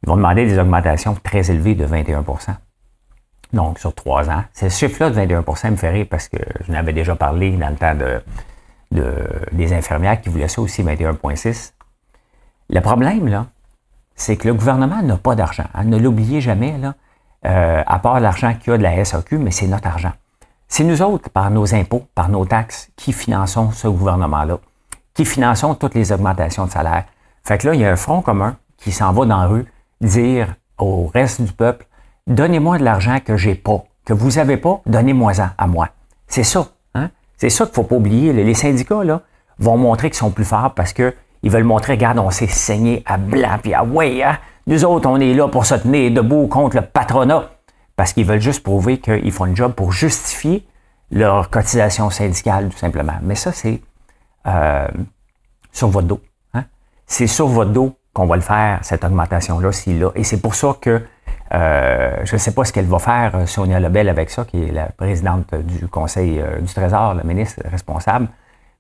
Ils 0.04 0.10
vont 0.10 0.16
demander 0.16 0.46
des 0.46 0.60
augmentations 0.60 1.16
très 1.24 1.50
élevées 1.50 1.76
de 1.76 1.86
21% 1.86 2.56
donc 3.54 3.80
sur 3.80 3.94
trois 3.94 4.30
ans. 4.30 4.44
Ce 4.54 4.70
chiffre-là 4.70 5.10
de 5.10 5.16
21% 5.16 5.72
me 5.72 5.76
fait 5.76 5.90
rire 5.90 6.08
parce 6.10 6.28
que 6.28 6.38
je 6.66 6.72
n'avais 6.72 6.94
déjà 6.94 7.16
parlé 7.16 7.52
dans 7.52 7.70
le 7.70 7.76
temps 7.76 7.96
de, 7.96 8.22
des 9.52 9.74
infirmières 9.74 10.22
qui 10.22 10.30
voulaient 10.30 10.48
ça 10.48 10.62
aussi, 10.62 10.84
21,6. 10.84 11.74
Le 12.70 12.80
problème, 12.80 13.28
là, 13.28 13.48
c'est 14.22 14.38
que 14.38 14.48
le 14.48 14.54
gouvernement 14.54 15.02
n'a 15.02 15.18
pas 15.18 15.36
d'argent. 15.36 15.66
Hein. 15.74 15.86
Ne 15.86 15.98
l'oubliez 15.98 16.42
jamais, 16.42 16.78
là, 16.78 16.94
euh, 17.46 17.84
à 17.86 18.00
part 18.00 18.20
l'argent 18.20 18.54
qu'il 18.54 18.72
y 18.72 18.74
a 18.76 18.78
de 18.78 18.84
la 18.84 19.04
SAQ, 19.04 19.40
mais 19.40 19.50
c'est 19.50 19.68
notre 19.68 19.88
argent. 19.88 20.12
C'est 20.68 20.84
nous 20.84 21.02
autres, 21.02 21.30
par 21.30 21.50
nos 21.50 21.74
impôts, 21.74 22.06
par 22.14 22.30
nos 22.30 22.46
taxes, 22.46 22.92
qui 22.96 23.14
finançons 23.14 23.72
ce 23.72 23.88
gouvernement-là, 23.88 24.60
qui 25.16 25.26
finançons 25.26 25.74
toutes 25.74 25.96
les 25.96 26.12
augmentations 26.12 26.68
de 26.68 26.72
salaire. 26.72 27.06
Fait 27.44 27.58
que 27.58 27.68
là, 27.68 27.74
il 27.74 27.82
y 27.82 27.86
a 27.86 27.92
un 27.92 27.96
front 27.96 28.22
commun 28.22 28.58
qui 28.78 28.92
s'en 28.92 29.12
va 29.12 29.26
dans 29.26 29.42
la 29.42 29.48
rue 29.48 29.66
dire 30.02 30.54
au 30.78 31.08
reste 31.08 31.42
du 31.42 31.52
peuple, 31.52 31.88
donnez-moi 32.28 32.78
de 32.78 32.84
l'argent 32.84 33.20
que 33.26 33.38
j'ai 33.38 33.56
pas, 33.56 33.84
que 34.06 34.14
vous 34.14 34.38
avez 34.38 34.58
pas, 34.58 34.82
donnez-moi-en 34.86 35.50
à 35.58 35.68
moi. 35.68 35.90
C'est 36.28 36.44
ça. 36.44 36.68
C'est 37.38 37.50
ça 37.50 37.66
qu'il 37.66 37.72
ne 37.72 37.76
faut 37.76 37.84
pas 37.84 37.96
oublier. 37.96 38.34
Les 38.34 38.54
syndicats 38.54 39.04
là, 39.04 39.22
vont 39.58 39.76
montrer 39.76 40.12
qu'ils 40.12 40.18
sont 40.18 40.30
plus 40.30 40.46
forts 40.46 40.76
parce 40.76 40.94
qu'ils 41.42 41.52
veulent 41.52 41.64
montrer, 41.64 41.94
regarde, 41.94 42.20
on 42.20 42.32
s'est 42.32 42.48
saigné 42.48 43.04
à 43.06 43.18
blanc, 43.18 43.58
puis 43.62 43.74
à 43.74 43.84
ouais, 43.84 44.24
hein, 44.24 44.38
nous 44.68 44.86
autres, 44.86 45.10
on 45.10 45.20
est 45.20 45.34
là 45.34 45.48
pour 45.48 45.66
se 45.66 45.76
tenir 45.76 46.12
debout 46.12 46.48
contre 46.48 46.78
le 46.78 46.84
patronat. 46.84 47.50
Parce 47.96 48.14
qu'ils 48.14 48.26
veulent 48.26 48.42
juste 48.42 48.64
prouver 48.64 49.00
qu'ils 49.00 49.32
font 49.32 49.46
le 49.46 49.56
job 49.56 49.74
pour 49.74 49.92
justifier 49.92 50.66
leur 51.12 51.50
cotisation 51.50 52.10
syndicale, 52.10 52.70
tout 52.70 52.78
simplement. 52.78 53.16
Mais 53.22 53.36
ça, 53.36 53.52
c'est 53.52 53.82
euh, 54.48 54.88
sur 55.72 55.90
votre 55.90 56.08
dos. 56.08 56.22
Hein. 56.54 56.64
C'est 57.06 57.28
sur 57.28 57.48
votre 57.48 57.72
dos 57.72 57.96
qu'on 58.14 58.26
va 58.26 58.36
le 58.36 58.42
faire, 58.42 58.80
cette 58.84 59.04
augmentation-là, 59.04 59.72
s'il 59.72 60.00
là. 60.00 60.12
Et 60.16 60.24
c'est 60.24 60.42
pour 60.42 60.56
ça 60.56 60.76
que 60.80 61.02
euh, 61.54 62.16
je 62.24 62.34
ne 62.34 62.40
sais 62.40 62.54
pas 62.54 62.64
ce 62.64 62.72
qu'elle 62.72 62.86
va 62.86 63.00
faire, 63.00 63.36
euh, 63.36 63.46
Sonia 63.46 63.80
Lebel, 63.80 64.10
avec 64.10 64.30
ça, 64.30 64.46
qui 64.46 64.64
est 64.64 64.72
la 64.72 64.86
présidente 64.86 65.54
du 65.54 65.88
Conseil 65.88 66.42
du 66.62 66.74
Trésor, 66.74 67.14
la 67.16 67.24
ministre 67.24 67.62
responsable. 67.70 68.28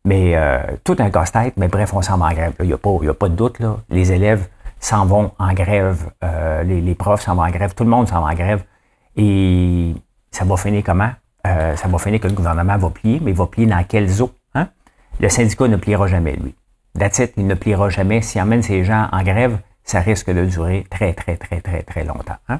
Mais 0.05 0.35
tout 0.83 0.95
un 0.99 1.09
casse-tête, 1.09 1.53
mais 1.57 1.67
bref, 1.67 1.93
on 1.93 2.01
s'en 2.01 2.17
va 2.17 2.27
en 2.27 2.33
grève. 2.33 2.53
Il 2.59 2.65
n'y 2.65 2.73
a, 2.73 2.75
a, 2.75 3.13
pas 3.13 3.29
de 3.29 3.35
doute. 3.35 3.59
Là. 3.59 3.77
Les 3.89 4.11
élèves 4.11 4.47
s'en 4.79 5.05
vont 5.05 5.31
en 5.37 5.53
grève, 5.53 6.09
les, 6.63 6.95
profs 6.95 7.21
s'en 7.21 7.35
vont 7.35 7.43
en 7.43 7.51
grève, 7.51 7.73
tout 7.75 7.83
le 7.83 7.89
monde 7.89 8.07
s'en 8.07 8.21
va 8.21 8.31
en 8.31 8.33
grève. 8.33 8.63
Et 9.15 9.93
ça 10.31 10.45
va 10.45 10.57
finir 10.57 10.83
comment? 10.83 11.11
ça 11.43 11.87
va 11.87 11.97
finir 11.97 12.19
que 12.19 12.27
le 12.27 12.33
gouvernement 12.33 12.77
va 12.77 12.89
plier, 12.89 13.19
mais 13.21 13.31
il 13.31 13.37
va 13.37 13.45
plier 13.45 13.67
dans 13.67 13.83
quelles 13.83 14.21
eaux? 14.21 14.31
Hein? 14.55 14.67
Le 15.19 15.29
syndicat 15.29 15.67
ne 15.67 15.77
pliera 15.77 16.07
jamais, 16.07 16.33
lui. 16.33 16.55
That's 16.97 17.19
it, 17.19 17.33
il 17.37 17.47
ne 17.47 17.55
pliera 17.55 17.89
jamais. 17.89 18.21
S'il 18.21 18.41
emmène 18.41 18.63
ces 18.63 18.83
gens 18.83 19.07
en 19.11 19.23
grève, 19.23 19.57
ça 19.83 19.99
risque 19.99 20.31
de 20.31 20.45
durer 20.45 20.85
très, 20.89 21.13
très, 21.13 21.37
très, 21.37 21.61
très, 21.61 21.83
très 21.83 22.03
longtemps. 22.03 22.37
Hein? 22.49 22.59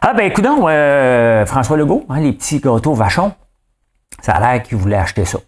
Ah 0.00 0.14
ben 0.14 0.26
écoute 0.26 0.46
euh, 0.46 1.44
François 1.44 1.76
Legault, 1.76 2.06
hein, 2.08 2.20
les 2.20 2.32
petits 2.32 2.60
gâteaux 2.60 2.94
vachons, 2.94 3.32
ça 4.20 4.32
a 4.32 4.40
l'air 4.40 4.62
qu'il 4.62 4.78
voulait 4.78 4.96
acheter 4.96 5.24
ça. 5.24 5.38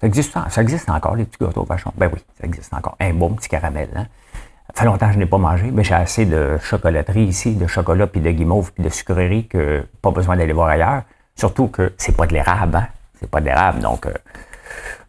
Ça, 0.00 0.06
existe, 0.06 0.36
ça 0.48 0.62
existe 0.62 0.88
encore, 0.88 1.14
les 1.14 1.24
petits 1.24 1.44
gâteaux 1.44 1.64
vachons. 1.64 1.92
Ben 1.96 2.10
oui, 2.12 2.20
ça 2.40 2.46
existe 2.46 2.72
encore. 2.72 2.96
Un 3.00 3.12
bon 3.12 3.34
petit 3.34 3.48
caramel. 3.48 3.88
Hein? 3.94 4.06
Ça 4.74 4.82
fait 4.82 4.86
longtemps 4.86 5.08
que 5.08 5.14
je 5.14 5.18
n'ai 5.18 5.26
pas 5.26 5.38
mangé, 5.38 5.70
mais 5.70 5.84
j'ai 5.84 5.94
assez 5.94 6.24
de 6.24 6.56
chocolaterie 6.58 7.24
ici, 7.24 7.54
de 7.54 7.66
chocolat, 7.66 8.06
puis 8.06 8.20
de 8.20 8.30
guimauve, 8.30 8.72
puis 8.72 8.82
de 8.82 8.88
sucrerie 8.88 9.46
que 9.46 9.86
pas 10.00 10.10
besoin 10.10 10.36
d'aller 10.36 10.52
voir 10.52 10.68
ailleurs. 10.68 11.02
Surtout 11.36 11.68
que 11.68 11.92
c'est 11.98 12.16
pas 12.16 12.26
de 12.26 12.32
l'érable, 12.32 12.76
hein? 12.76 12.88
C'est 13.18 13.30
pas 13.30 13.40
de 13.40 13.46
l'érable, 13.46 13.80
donc 13.80 14.06
euh, 14.06 14.14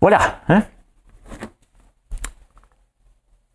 voilà. 0.02 0.20
Hein? 0.50 0.64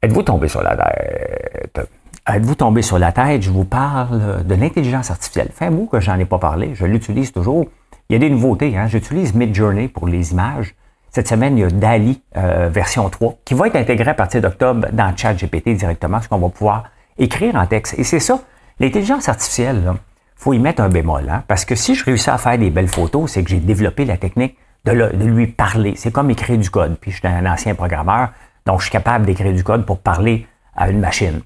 Êtes-vous 0.01 0.23
tombé 0.23 0.49
sur 0.49 0.63
la 0.63 0.77
tête? 0.77 1.91
Êtes-vous 2.27 2.55
tombé 2.55 2.81
sur 2.81 2.99
la 2.99 3.13
tête? 3.13 3.43
Je 3.43 3.51
vous 3.51 3.65
parle 3.65 4.45
de 4.45 4.55
l'intelligence 4.55 5.11
artificielle. 5.11 5.51
Fait 5.53 5.67
un 5.67 5.87
que 5.87 6.01
j'en 6.01 6.19
ai 6.19 6.25
pas 6.25 6.39
parlé, 6.39 6.75
je 6.75 6.87
l'utilise 6.87 7.33
toujours. 7.33 7.67
Il 8.09 8.15
y 8.15 8.17
a 8.17 8.19
des 8.19 8.31
nouveautés. 8.31 8.77
Hein? 8.77 8.87
J'utilise 8.87 9.35
Midjourney 9.35 9.89
pour 9.89 10.07
les 10.07 10.33
images. 10.33 10.75
Cette 11.17 11.29
semaine, 11.29 11.57
il 11.57 11.63
y 11.63 11.65
a 11.65 11.71
DALI 11.71 12.21
euh, 12.37 12.69
version 12.71 13.09
3 13.09 13.39
qui 13.43 13.55
va 13.55 13.69
être 13.69 13.77
intégré 13.77 14.11
à 14.11 14.13
partir 14.13 14.43
d'octobre 14.43 14.89
dans 14.93 15.17
ChatGPT 15.17 15.71
directement, 15.71 16.21
ce 16.21 16.29
qu'on 16.29 16.37
va 16.37 16.51
pouvoir 16.51 16.91
écrire 17.17 17.55
en 17.55 17.65
texte. 17.65 17.99
Et 17.99 18.05
c'est 18.05 18.21
ça, 18.21 18.43
l'intelligence 18.81 19.27
artificielle, 19.27 19.83
il 19.87 19.99
faut 20.37 20.53
y 20.53 20.59
mettre 20.59 20.83
un 20.83 20.91
bémol. 20.91 21.27
Hein? 21.31 21.43
Parce 21.49 21.65
que 21.65 21.75
si 21.75 21.95
je 21.95 22.05
réussis 22.05 22.29
à 22.29 22.37
faire 22.37 22.59
des 22.59 22.69
belles 22.69 22.89
photos, 22.89 23.31
c'est 23.31 23.43
que 23.43 23.49
j'ai 23.49 23.61
développé 23.61 24.05
la 24.05 24.19
technique 24.19 24.59
de, 24.85 24.93
de 24.93 25.25
lui 25.25 25.47
parler. 25.47 25.95
C'est 25.97 26.13
comme 26.13 26.29
écrire 26.29 26.59
du 26.59 26.69
code. 26.69 26.99
Puis 27.01 27.13
je 27.13 27.17
suis 27.17 27.27
un 27.27 27.51
ancien 27.51 27.75
programmeur. 27.75 28.35
Donc, 28.67 28.81
je 28.81 28.85
suis 28.85 28.93
capable 28.93 29.25
d'écrire 29.25 29.55
du 29.55 29.65
code 29.65 29.87
pour 29.87 30.01
parler 30.01 30.47
à 30.75 30.91
une 30.91 31.01
machine. 31.01 31.41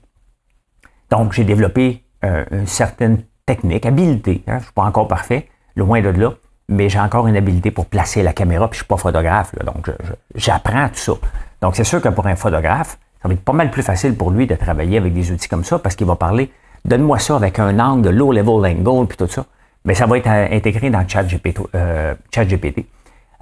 Donc, 1.10 1.32
j'ai 1.32 1.44
développé 1.44 2.02
euh, 2.24 2.44
une 2.50 2.66
certaine 2.66 3.22
technique, 3.46 3.86
habileté. 3.86 4.42
Hein. 4.48 4.54
Je 4.54 4.54
ne 4.54 4.62
suis 4.62 4.72
pas 4.72 4.82
encore 4.82 5.06
parfait, 5.06 5.48
loin 5.76 6.00
de 6.00 6.08
là, 6.08 6.32
mais 6.70 6.88
j'ai 6.88 7.00
encore 7.00 7.26
une 7.26 7.36
habileté 7.36 7.70
pour 7.70 7.86
placer 7.86 8.22
la 8.22 8.32
caméra, 8.32 8.68
puis 8.68 8.78
je 8.78 8.84
suis 8.84 8.88
pas 8.88 8.96
photographe. 8.96 9.52
donc, 9.64 9.90
j'apprends 10.34 10.88
tout 10.88 10.94
ça. 10.94 11.12
Donc, 11.60 11.76
c'est 11.76 11.84
sûr 11.84 12.00
que 12.00 12.08
pour 12.08 12.26
un 12.26 12.36
photographe, 12.36 12.96
ça 13.20 13.28
va 13.28 13.34
être 13.34 13.44
pas 13.44 13.52
mal 13.52 13.70
plus 13.70 13.82
facile 13.82 14.16
pour 14.16 14.30
lui 14.30 14.46
de 14.46 14.54
travailler 14.54 14.96
avec 14.96 15.12
des 15.12 15.30
outils 15.30 15.48
comme 15.48 15.64
ça, 15.64 15.78
parce 15.78 15.94
qu'il 15.94 16.06
va 16.06 16.16
parler, 16.16 16.50
donne-moi 16.84 17.18
ça 17.18 17.36
avec 17.36 17.58
un 17.58 17.78
angle 17.78 18.02
de 18.02 18.10
low 18.10 18.32
level 18.32 18.64
angle, 18.64 19.06
puis 19.06 19.18
tout 19.18 19.26
ça. 19.26 19.44
Mais 19.84 19.94
ça 19.94 20.06
va 20.06 20.16
être 20.16 20.28
euh, 20.28 20.48
intégré 20.52 20.90
dans 20.90 21.06
ChatGPT. 21.06 21.60
Euh, 21.74 22.14
ChatGPT. 22.32 22.86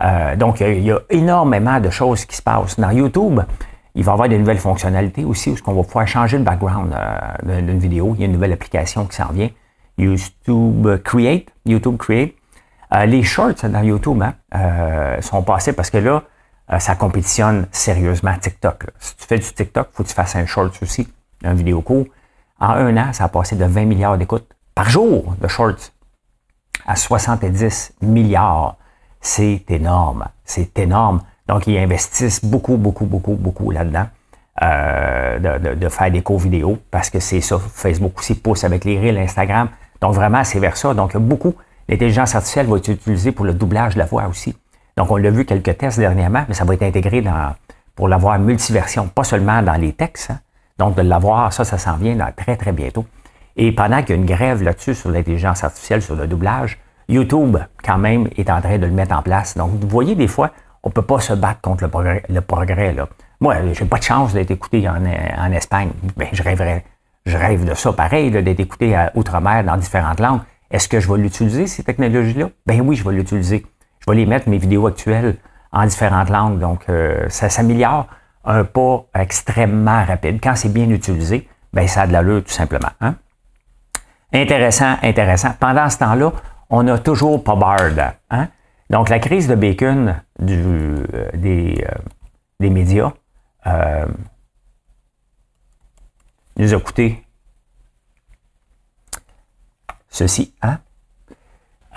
Euh, 0.00 0.36
donc, 0.36 0.60
il 0.60 0.84
y, 0.84 0.92
a 0.92 1.00
énormément 1.10 1.80
de 1.80 1.90
choses 1.90 2.24
qui 2.24 2.36
se 2.36 2.42
passent. 2.42 2.78
Dans 2.78 2.90
YouTube, 2.90 3.40
il 3.94 4.04
va 4.04 4.12
y 4.12 4.14
avoir 4.14 4.28
des 4.28 4.38
nouvelles 4.38 4.58
fonctionnalités 4.58 5.24
aussi, 5.24 5.50
où 5.50 5.56
on 5.66 5.74
va 5.74 5.82
pouvoir 5.82 6.06
changer 6.06 6.38
le 6.38 6.44
background 6.44 6.94
euh, 6.94 7.60
d'une 7.60 7.78
vidéo. 7.78 8.14
Il 8.14 8.20
y 8.20 8.22
a 8.22 8.26
une 8.26 8.32
nouvelle 8.32 8.52
application 8.52 9.04
qui 9.06 9.16
s'en 9.16 9.32
vient. 9.32 9.50
YouTube 9.96 11.02
Create. 11.02 11.48
YouTube 11.66 11.96
Create. 11.98 12.34
Euh, 12.94 13.04
les 13.06 13.22
shorts 13.22 13.64
dans 13.64 13.82
YouTube 13.82 14.22
hein, 14.22 15.20
sont 15.20 15.42
passés 15.42 15.72
parce 15.72 15.90
que 15.90 15.98
là, 15.98 16.22
ça 16.78 16.96
compétitionne 16.96 17.66
sérieusement 17.70 18.36
TikTok. 18.38 18.86
Si 18.98 19.16
tu 19.16 19.26
fais 19.26 19.38
du 19.38 19.52
TikTok, 19.52 19.88
il 19.92 19.96
faut 19.96 20.02
que 20.02 20.08
tu 20.08 20.14
fasses 20.14 20.36
un 20.36 20.46
short 20.46 20.74
aussi, 20.82 21.08
un 21.44 21.54
vidéo 21.54 21.80
court. 21.80 22.06
En 22.60 22.70
un 22.70 22.96
an, 22.96 23.12
ça 23.12 23.24
a 23.24 23.28
passé 23.28 23.56
de 23.56 23.64
20 23.64 23.84
milliards 23.84 24.18
d'écoutes 24.18 24.48
par 24.74 24.88
jour 24.90 25.34
de 25.40 25.48
shorts 25.48 25.92
à 26.86 26.96
70 26.96 27.94
milliards 28.02 28.76
c'est 29.20 29.64
énorme. 29.70 30.26
C'est 30.44 30.78
énorme. 30.78 31.20
Donc, 31.46 31.66
ils 31.66 31.78
investissent 31.78 32.44
beaucoup, 32.44 32.76
beaucoup, 32.76 33.06
beaucoup, 33.06 33.34
beaucoup 33.34 33.70
là-dedans. 33.70 34.06
Euh, 34.60 35.38
de, 35.76 35.88
faire 35.88 36.10
des 36.10 36.20
cours 36.20 36.40
vidéo 36.40 36.78
parce 36.90 37.10
que 37.10 37.20
c'est 37.20 37.40
ça. 37.40 37.58
Facebook 37.58 38.18
aussi 38.18 38.34
pousse 38.34 38.64
avec 38.64 38.84
les 38.84 38.98
Reels, 38.98 39.18
Instagram. 39.18 39.68
Donc, 40.00 40.14
vraiment, 40.14 40.42
c'est 40.44 40.58
vers 40.58 40.76
ça. 40.76 40.94
Donc, 40.94 41.16
beaucoup. 41.16 41.54
L'intelligence 41.88 42.34
artificielle 42.34 42.66
va 42.66 42.76
être 42.76 42.88
utilisée 42.88 43.32
pour 43.32 43.44
le 43.44 43.54
doublage 43.54 43.94
de 43.94 43.98
la 43.98 44.06
voix 44.06 44.26
aussi. 44.28 44.56
Donc, 44.96 45.10
on 45.10 45.16
l'a 45.16 45.30
vu 45.30 45.44
quelques 45.44 45.78
tests 45.78 45.98
dernièrement, 45.98 46.44
mais 46.48 46.54
ça 46.54 46.64
va 46.64 46.74
être 46.74 46.82
intégré 46.82 47.22
dans 47.22 47.54
pour 47.94 48.06
l'avoir 48.06 48.38
multiversion, 48.38 49.08
pas 49.08 49.24
seulement 49.24 49.60
dans 49.60 49.74
les 49.74 49.92
textes. 49.92 50.30
Hein. 50.30 50.38
Donc, 50.78 50.94
de 50.94 51.02
l'avoir, 51.02 51.52
ça, 51.52 51.64
ça 51.64 51.78
s'en 51.78 51.96
vient 51.96 52.16
très, 52.36 52.56
très 52.56 52.70
bientôt. 52.70 53.04
Et 53.56 53.72
pendant 53.72 54.02
qu'il 54.02 54.10
y 54.10 54.12
a 54.12 54.16
une 54.16 54.26
grève 54.26 54.62
là-dessus 54.62 54.94
sur 54.94 55.10
l'intelligence 55.10 55.64
artificielle, 55.64 56.00
sur 56.00 56.14
le 56.14 56.28
doublage, 56.28 56.78
YouTube, 57.08 57.56
quand 57.84 57.98
même, 57.98 58.28
est 58.36 58.50
en 58.50 58.60
train 58.60 58.78
de 58.78 58.86
le 58.86 58.92
mettre 58.92 59.16
en 59.16 59.22
place. 59.22 59.56
Donc, 59.56 59.72
vous 59.72 59.88
voyez, 59.88 60.14
des 60.14 60.28
fois, 60.28 60.52
on 60.84 60.90
ne 60.90 60.92
peut 60.92 61.02
pas 61.02 61.18
se 61.18 61.32
battre 61.32 61.60
contre 61.60 61.82
le 61.84 61.90
progrès. 61.90 62.22
Le 62.28 62.40
progrès 62.40 62.92
là. 62.92 63.08
Moi, 63.40 63.56
j'ai 63.72 63.84
pas 63.84 63.98
de 63.98 64.04
chance 64.04 64.32
d'être 64.32 64.50
écouté 64.50 64.88
en, 64.88 65.52
Espagne. 65.52 65.90
mais 66.16 66.28
je 66.32 66.42
rêverais, 66.42 66.84
je 67.24 67.36
rêve 67.36 67.64
de 67.64 67.74
ça 67.74 67.92
pareil, 67.92 68.30
d'être 68.30 68.60
écouté 68.60 68.94
à 68.94 69.12
outre-mer 69.14 69.64
dans 69.64 69.76
différentes 69.76 70.20
langues. 70.20 70.40
Est-ce 70.70 70.88
que 70.88 71.00
je 71.00 71.10
vais 71.10 71.18
l'utiliser, 71.18 71.66
ces 71.66 71.82
technologies-là? 71.82 72.50
Ben 72.66 72.80
oui, 72.82 72.94
je 72.94 73.04
vais 73.04 73.14
l'utiliser. 73.14 73.64
Je 74.00 74.10
vais 74.10 74.16
les 74.16 74.26
mettre, 74.26 74.48
mes 74.48 74.58
vidéos 74.58 74.86
actuelles, 74.86 75.36
en 75.72 75.86
différentes 75.86 76.30
langues. 76.30 76.58
Donc, 76.58 76.84
euh, 76.88 77.28
ça 77.28 77.48
s'améliore 77.48 78.06
un 78.44 78.64
pas 78.64 79.04
extrêmement 79.14 80.04
rapide. 80.04 80.40
Quand 80.42 80.56
c'est 80.56 80.72
bien 80.72 80.88
utilisé, 80.90 81.48
ben 81.72 81.86
ça 81.86 82.02
a 82.02 82.06
de 82.06 82.12
l'allure, 82.12 82.44
tout 82.44 82.52
simplement. 82.52 82.90
Hein? 83.00 83.16
Intéressant, 84.32 84.96
intéressant. 85.02 85.52
Pendant 85.58 85.88
ce 85.88 85.98
temps-là, 85.98 86.32
on 86.70 86.82
n'a 86.82 86.98
toujours 86.98 87.42
pas 87.42 87.56
Bard. 87.56 88.14
Hein? 88.30 88.48
Donc, 88.90 89.08
la 89.08 89.18
crise 89.18 89.48
de 89.48 89.54
Bacon 89.54 90.22
euh, 90.40 91.04
des, 91.34 91.84
euh, 91.86 91.94
des, 92.60 92.70
médias 92.70 93.12
nous 96.56 96.74
a 96.74 96.80
coûté 96.80 97.22
ceci. 100.18 100.52
Hein? 100.62 100.78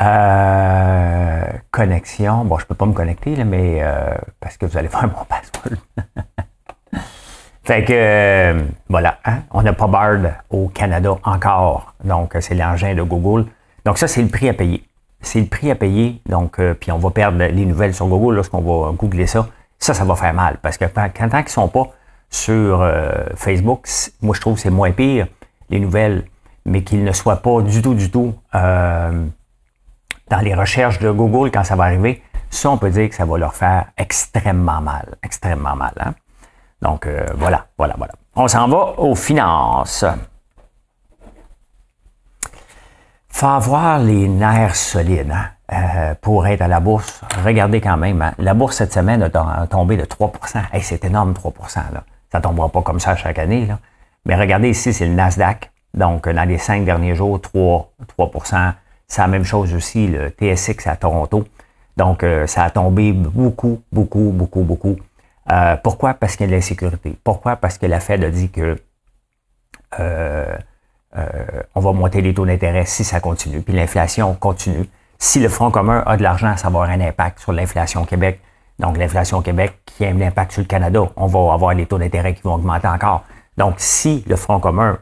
Euh, 0.01 1.43
connexion. 1.71 2.45
Bon, 2.45 2.57
je 2.57 2.63
ne 2.63 2.67
peux 2.67 2.75
pas 2.75 2.85
me 2.85 2.93
connecter, 2.93 3.35
là, 3.35 3.43
mais 3.43 3.79
euh, 3.81 4.15
parce 4.39 4.57
que 4.57 4.65
vous 4.65 4.77
allez 4.77 4.87
voir 4.95 5.03
mon 5.03 5.25
password. 5.25 5.77
fait 7.63 7.83
que 7.83 7.93
euh, 7.93 8.63
voilà, 8.89 9.17
hein, 9.25 9.39
on 9.51 9.63
n'a 9.63 9.73
pas 9.73 9.87
Bard 9.87 10.19
au 10.49 10.67
Canada 10.69 11.15
encore. 11.23 11.93
Donc, 12.03 12.37
c'est 12.39 12.55
l'engin 12.55 12.93
de 12.93 13.01
Google. 13.01 13.45
Donc, 13.85 13.97
ça, 13.97 14.07
c'est 14.07 14.21
le 14.21 14.29
prix 14.29 14.49
à 14.49 14.53
payer. 14.53 14.83
C'est 15.21 15.39
le 15.39 15.47
prix 15.47 15.71
à 15.71 15.75
payer. 15.75 16.21
Donc, 16.27 16.59
puis 16.79 16.91
on 16.91 16.97
va 16.97 17.09
perdre 17.11 17.43
les 17.43 17.65
nouvelles 17.65 17.93
sur 17.93 18.07
Google 18.07 18.35
lorsqu'on 18.35 18.61
va 18.61 18.91
googler 18.91 19.27
ça. 19.27 19.47
Ça, 19.77 19.93
ça 19.93 20.03
va 20.03 20.15
faire 20.15 20.33
mal. 20.33 20.57
Parce 20.61 20.77
que 20.77 20.85
quand, 20.85 21.09
tant 21.09 21.29
qu'ils 21.29 21.43
ne 21.43 21.49
sont 21.49 21.67
pas 21.67 21.87
sur 22.29 22.87
Facebook, 23.35 23.87
moi, 24.21 24.35
je 24.35 24.41
trouve 24.41 24.55
que 24.55 24.61
c'est 24.61 24.71
moins 24.71 24.91
pire, 24.91 25.27
les 25.69 25.79
nouvelles, 25.79 26.23
mais 26.65 26.83
qu'ils 26.83 27.03
ne 27.03 27.11
soient 27.11 27.41
pas 27.41 27.61
du 27.61 27.81
tout, 27.81 27.93
du 27.93 28.09
tout 28.11 28.35
dans 30.31 30.39
les 30.39 30.55
recherches 30.55 30.99
de 30.99 31.11
Google 31.11 31.51
quand 31.51 31.63
ça 31.63 31.75
va 31.75 31.83
arriver, 31.83 32.23
ça, 32.49 32.69
on 32.69 32.77
peut 32.77 32.89
dire 32.89 33.09
que 33.09 33.15
ça 33.15 33.25
va 33.25 33.37
leur 33.37 33.53
faire 33.53 33.85
extrêmement 33.97 34.81
mal. 34.81 35.15
Extrêmement 35.23 35.75
mal. 35.75 35.93
Hein? 35.99 36.13
Donc, 36.81 37.05
euh, 37.05 37.25
voilà, 37.35 37.67
voilà, 37.77 37.95
voilà. 37.97 38.13
On 38.35 38.47
s'en 38.47 38.67
va 38.67 38.99
aux 38.99 39.15
finances. 39.15 40.05
faut 43.29 43.47
avoir 43.47 43.99
les 43.99 44.27
nerfs 44.27 44.75
solides 44.75 45.31
hein, 45.31 45.45
euh, 45.71 46.15
pour 46.21 46.45
être 46.47 46.61
à 46.61 46.67
la 46.67 46.79
bourse. 46.79 47.21
Regardez 47.45 47.79
quand 47.79 47.97
même, 47.97 48.21
hein, 48.21 48.33
la 48.37 48.53
bourse 48.53 48.77
cette 48.77 48.93
semaine 48.93 49.23
a 49.23 49.67
tombé 49.67 49.95
de 49.95 50.03
3% 50.03 50.61
hey, 50.73 50.83
C'est 50.83 51.03
énorme, 51.05 51.33
3 51.33 51.53
là. 51.93 52.03
Ça 52.31 52.37
ne 52.37 52.43
tombera 52.43 52.69
pas 52.69 52.81
comme 52.81 52.99
ça 52.99 53.15
chaque 53.15 53.39
année. 53.39 53.67
Mais 54.25 54.35
regardez 54.35 54.69
ici, 54.69 54.93
c'est 54.93 55.07
le 55.07 55.13
Nasdaq. 55.13 55.71
Donc, 55.93 56.27
dans 56.27 56.47
les 56.47 56.57
cinq 56.57 56.85
derniers 56.85 57.15
jours, 57.15 57.39
3, 57.41 57.91
3 58.07 58.31
c'est 59.07 59.21
la 59.21 59.27
même 59.27 59.43
chose 59.43 59.73
aussi, 59.73 60.07
le 60.07 60.29
TSX 60.29 60.87
à 60.87 60.95
Toronto. 60.95 61.45
Donc, 61.97 62.23
euh, 62.23 62.47
ça 62.47 62.63
a 62.63 62.69
tombé 62.69 63.11
beaucoup, 63.11 63.81
beaucoup, 63.91 64.31
beaucoup, 64.33 64.61
beaucoup. 64.61 64.95
Euh, 65.51 65.75
pourquoi? 65.83 66.13
Parce 66.13 66.37
qu'il 66.37 66.45
y 66.45 66.47
a 66.47 66.51
de 66.51 66.55
l'insécurité. 66.55 67.17
Pourquoi? 67.23 67.57
Parce 67.57 67.77
que 67.77 67.85
la 67.85 67.99
Fed 67.99 68.23
a 68.23 68.29
dit 68.29 68.49
que 68.49 68.77
euh, 69.99 70.55
on 71.75 71.81
va 71.81 71.91
monter 71.91 72.21
les 72.21 72.33
taux 72.33 72.45
d'intérêt 72.45 72.85
si 72.85 73.03
ça 73.03 73.19
continue, 73.19 73.61
puis 73.61 73.73
l'inflation 73.73 74.33
continue. 74.33 74.87
Si 75.19 75.41
le 75.41 75.49
Front 75.49 75.71
commun 75.71 76.01
a 76.05 76.15
de 76.15 76.23
l'argent, 76.23 76.55
ça 76.55 76.69
va 76.69 76.83
avoir 76.83 76.89
un 76.89 77.01
impact 77.01 77.39
sur 77.39 77.51
l'inflation 77.51 78.03
au 78.03 78.05
Québec. 78.05 78.39
Donc, 78.79 78.97
l'inflation 78.97 79.39
au 79.39 79.41
Québec 79.41 79.73
qui 79.85 80.05
a 80.05 80.09
un 80.09 80.21
impact 80.21 80.53
sur 80.53 80.61
le 80.61 80.67
Canada, 80.67 81.01
on 81.17 81.27
va 81.27 81.53
avoir 81.53 81.73
les 81.73 81.85
taux 81.85 81.97
d'intérêt 81.97 82.33
qui 82.33 82.43
vont 82.43 82.55
augmenter 82.55 82.87
encore. 82.87 83.25
Donc, 83.57 83.75
si 83.77 84.23
le 84.27 84.35
Front 84.35 84.59
commun 84.59 84.99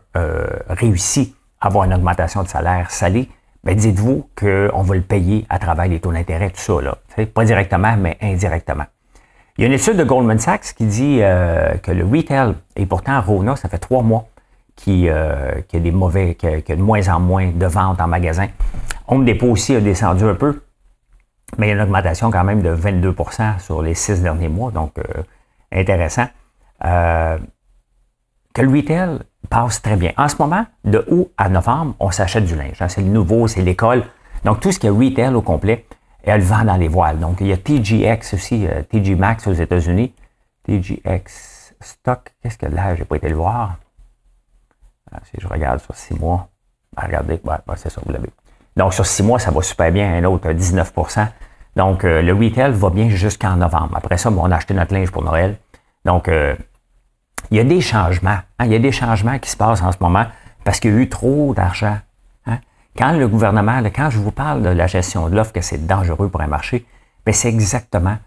réussit 0.67 1.35
à 1.61 1.67
avoir 1.67 1.85
une 1.85 1.93
augmentation 1.93 2.43
de 2.43 2.47
salaire 2.47 2.91
salé, 2.91 3.29
ben 3.63 3.75
dites-vous 3.75 4.29
qu'on 4.39 4.81
va 4.81 4.95
le 4.95 5.01
payer 5.01 5.45
à 5.49 5.59
travers 5.59 5.87
les 5.87 5.99
taux 5.99 6.11
d'intérêt, 6.11 6.49
tout 6.49 6.59
ça. 6.59 6.81
Là. 6.81 6.97
Pas 7.25 7.45
directement, 7.45 7.95
mais 7.97 8.17
indirectement. 8.21 8.85
Il 9.57 9.63
y 9.63 9.65
a 9.65 9.67
une 9.67 9.73
étude 9.73 9.97
de 9.97 10.05
Goldman 10.05 10.39
Sachs 10.39 10.73
qui 10.73 10.85
dit 10.85 11.19
euh, 11.21 11.75
que 11.83 11.91
le 11.91 12.05
retail, 12.05 12.53
et 12.77 12.85
pourtant 12.85 13.19
Rona, 13.21 13.57
ça 13.57 13.67
fait 13.67 13.77
trois 13.77 14.01
mois 14.01 14.25
qu'il 14.77 15.09
euh, 15.09 15.51
y 15.73 15.75
a 15.75 15.79
des 15.81 15.91
mauvais, 15.91 16.35
qu'il 16.35 16.63
y, 16.65 16.71
a 16.71 16.75
de 16.77 16.81
moins 16.81 17.05
en 17.09 17.19
moins 17.19 17.51
de 17.51 17.65
ventes 17.65 17.99
en 17.99 18.07
magasin. 18.07 18.47
Home 19.09 19.25
Depot 19.25 19.47
aussi 19.47 19.75
a 19.75 19.81
descendu 19.81 20.23
un 20.23 20.35
peu, 20.35 20.61
mais 21.57 21.67
il 21.67 21.69
y 21.71 21.73
a 21.73 21.75
une 21.75 21.81
augmentation 21.81 22.31
quand 22.31 22.45
même 22.45 22.61
de 22.61 22.73
22% 22.73 23.59
sur 23.59 23.81
les 23.81 23.95
six 23.95 24.21
derniers 24.21 24.47
mois, 24.47 24.71
donc 24.71 24.93
euh, 24.97 25.23
intéressant. 25.73 26.27
Le 28.63 28.75
retail 28.75 29.19
passe 29.49 29.81
très 29.81 29.95
bien. 29.95 30.11
En 30.17 30.27
ce 30.27 30.35
moment, 30.39 30.65
de 30.83 31.05
août 31.09 31.31
à 31.37 31.49
novembre, 31.49 31.95
on 31.99 32.11
s'achète 32.11 32.45
du 32.45 32.55
linge. 32.55 32.81
Hein. 32.81 32.89
C'est 32.89 33.01
le 33.01 33.07
nouveau, 33.07 33.47
c'est 33.47 33.61
l'école. 33.61 34.03
Donc, 34.43 34.59
tout 34.59 34.71
ce 34.71 34.79
qui 34.79 34.87
est 34.87 34.91
retail 34.91 35.33
au 35.33 35.41
complet, 35.41 35.85
elle 36.23 36.41
vend 36.41 36.63
dans 36.63 36.77
les 36.77 36.87
voiles. 36.87 37.19
Donc, 37.19 37.37
il 37.41 37.47
y 37.47 37.53
a 37.53 37.57
TGX 37.57 38.33
aussi, 38.33 38.67
euh, 38.67 38.83
TG 38.83 39.15
Max 39.15 39.47
aux 39.47 39.53
États-Unis. 39.53 40.13
TGX 40.63 41.73
Stock, 41.81 42.33
qu'est-ce 42.41 42.57
que 42.57 42.65
là? 42.65 42.95
J'ai 42.95 43.05
pas 43.05 43.15
été 43.15 43.29
le 43.29 43.35
voir. 43.35 43.77
Ah, 45.11 45.19
si 45.23 45.41
je 45.41 45.47
regarde 45.47 45.79
sur 45.79 45.95
six 45.95 46.13
mois, 46.13 46.49
ben, 46.95 47.03
regardez, 47.05 47.41
c'est 47.77 47.89
ça, 47.89 48.01
vous 48.05 48.11
l'avez. 48.11 48.29
Donc, 48.75 48.93
sur 48.93 49.05
six 49.05 49.23
mois, 49.23 49.39
ça 49.39 49.51
va 49.51 49.61
super 49.61 49.91
bien. 49.91 50.13
Un 50.13 50.23
autre, 50.25 50.49
19% 50.49 51.27
Donc, 51.75 52.03
euh, 52.03 52.21
le 52.21 52.33
retail 52.33 52.71
va 52.71 52.89
bien 52.89 53.09
jusqu'en 53.09 53.55
novembre. 53.55 53.95
Après 53.95 54.17
ça, 54.17 54.29
on 54.29 54.51
a 54.51 54.55
acheté 54.55 54.73
notre 54.73 54.93
linge 54.93 55.11
pour 55.11 55.23
Noël. 55.23 55.57
Donc, 56.05 56.27
euh, 56.27 56.55
il 57.51 57.57
y 57.57 57.59
a 57.59 57.63
des 57.63 57.81
changements. 57.81 58.39
Hein. 58.59 58.65
il 58.65 58.71
y 58.71 58.75
a 58.75 58.79
des 58.79 58.91
changements 58.91 59.39
qui 59.39 59.49
se 59.49 59.57
passent 59.57 59.81
en 59.81 59.91
ce 59.91 59.97
moment 59.99 60.25
parce 60.63 60.79
qu'il 60.79 60.91
y 60.91 60.93
a 60.95 60.97
eu 60.97 61.09
trop 61.09 61.53
d'argent. 61.53 61.97
Hein. 62.45 62.59
Quand 62.97 63.11
le 63.13 63.27
gouvernement, 63.27 63.81
quand 63.95 64.09
je 64.09 64.19
vous 64.19 64.31
parle 64.31 64.61
de 64.61 64.69
la 64.69 64.87
gestion 64.87 65.29
de 65.29 65.35
l'offre, 65.35 65.53
que 65.53 65.61
c'est 65.61 65.85
dangereux 65.85 66.29
pour 66.29 66.41
un 66.41 66.47
marché, 66.47 66.85
ben, 67.25 67.33
c'est 67.33 67.49
exactement 67.49 68.17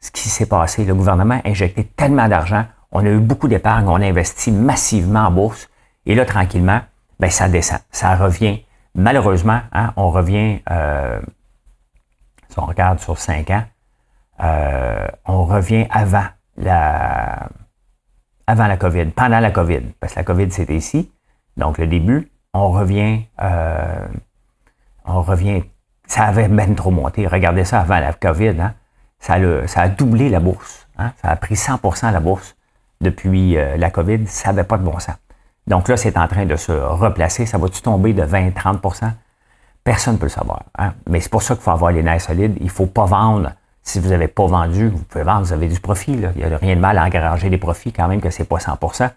ce 0.00 0.10
qui 0.10 0.28
s'est 0.28 0.46
passé. 0.46 0.84
Le 0.84 0.94
gouvernement 0.94 1.40
a 1.44 1.48
injecté 1.48 1.84
tellement 1.84 2.28
d'argent, 2.28 2.64
on 2.90 3.04
a 3.04 3.08
eu 3.08 3.20
beaucoup 3.20 3.48
d'épargne, 3.48 3.86
on 3.88 3.96
a 3.96 4.06
investi 4.06 4.50
massivement 4.50 5.20
en 5.20 5.30
bourse, 5.30 5.68
et 6.06 6.14
là, 6.14 6.24
tranquillement, 6.24 6.80
ben, 7.20 7.30
ça 7.30 7.48
descend, 7.48 7.78
ça 7.90 8.16
revient. 8.16 8.64
Malheureusement, 8.94 9.60
hein, 9.72 9.92
on 9.96 10.10
revient, 10.10 10.60
euh, 10.70 11.20
si 12.48 12.58
on 12.58 12.66
regarde 12.66 12.98
sur 12.98 13.18
cinq 13.18 13.50
ans, 13.50 13.64
euh, 14.42 15.06
on 15.24 15.44
revient 15.44 15.86
avant 15.90 16.24
la, 16.56 17.48
avant 18.46 18.66
la 18.66 18.76
COVID, 18.76 19.06
pendant 19.06 19.40
la 19.40 19.50
COVID, 19.50 19.82
parce 20.00 20.14
que 20.14 20.18
la 20.20 20.24
COVID, 20.24 20.50
c'était 20.50 20.76
ici. 20.76 21.10
Donc, 21.56 21.78
le 21.78 21.86
début, 21.86 22.30
on 22.54 22.70
revient, 22.70 23.22
euh, 23.40 24.06
on 25.04 25.22
revient, 25.22 25.62
ça 26.06 26.24
avait 26.24 26.48
même 26.48 26.74
trop 26.74 26.90
monté. 26.90 27.26
Regardez 27.26 27.64
ça 27.64 27.80
avant 27.80 27.98
la 27.98 28.12
COVID, 28.12 28.60
hein? 28.60 28.74
ça, 29.20 29.34
a, 29.34 29.66
ça 29.66 29.82
a 29.82 29.88
doublé 29.88 30.28
la 30.28 30.40
bourse. 30.40 30.86
Hein? 30.98 31.12
Ça 31.22 31.28
a 31.28 31.36
pris 31.36 31.54
100% 31.54 32.12
la 32.12 32.20
bourse 32.20 32.56
depuis 33.00 33.56
euh, 33.56 33.76
la 33.76 33.90
COVID. 33.90 34.26
Ça 34.26 34.52
n'avait 34.52 34.66
pas 34.66 34.78
de 34.78 34.84
bon 34.84 34.98
sens. 34.98 35.16
Donc 35.66 35.88
là, 35.88 35.96
c'est 35.96 36.16
en 36.18 36.26
train 36.26 36.44
de 36.44 36.56
se 36.56 36.72
replacer. 36.72 37.46
Ça 37.46 37.58
va-tu 37.58 37.82
tomber 37.82 38.12
de 38.12 38.22
20-30% 38.22 39.12
Personne 39.84 40.14
ne 40.14 40.18
peut 40.18 40.26
le 40.26 40.30
savoir. 40.30 40.64
Hein? 40.78 40.92
Mais 41.08 41.20
c'est 41.20 41.30
pour 41.30 41.42
ça 41.42 41.54
qu'il 41.54 41.62
faut 41.62 41.70
avoir 41.70 41.92
les 41.92 42.02
nerfs 42.02 42.20
solides. 42.20 42.56
Il 42.60 42.66
ne 42.66 42.70
faut 42.70 42.86
pas 42.86 43.04
vendre 43.04 43.52
si 43.82 43.98
vous 44.00 44.10
n'avez 44.10 44.28
pas 44.28 44.46
vendu, 44.46 44.88
vous 44.88 44.98
pouvez 44.98 45.24
vendre, 45.24 45.42
vous 45.42 45.52
avez 45.52 45.68
du 45.68 45.80
profit. 45.80 46.12
Il 46.12 46.32
n'y 46.36 46.44
a 46.44 46.56
rien 46.56 46.76
de 46.76 46.80
mal 46.80 46.98
à 46.98 47.04
engager 47.04 47.50
des 47.50 47.58
profits 47.58 47.92
quand 47.92 48.08
même 48.08 48.20
que 48.20 48.30
ce 48.30 48.40
n'est 48.40 48.46
pas 48.46 48.58
100% 48.58 49.10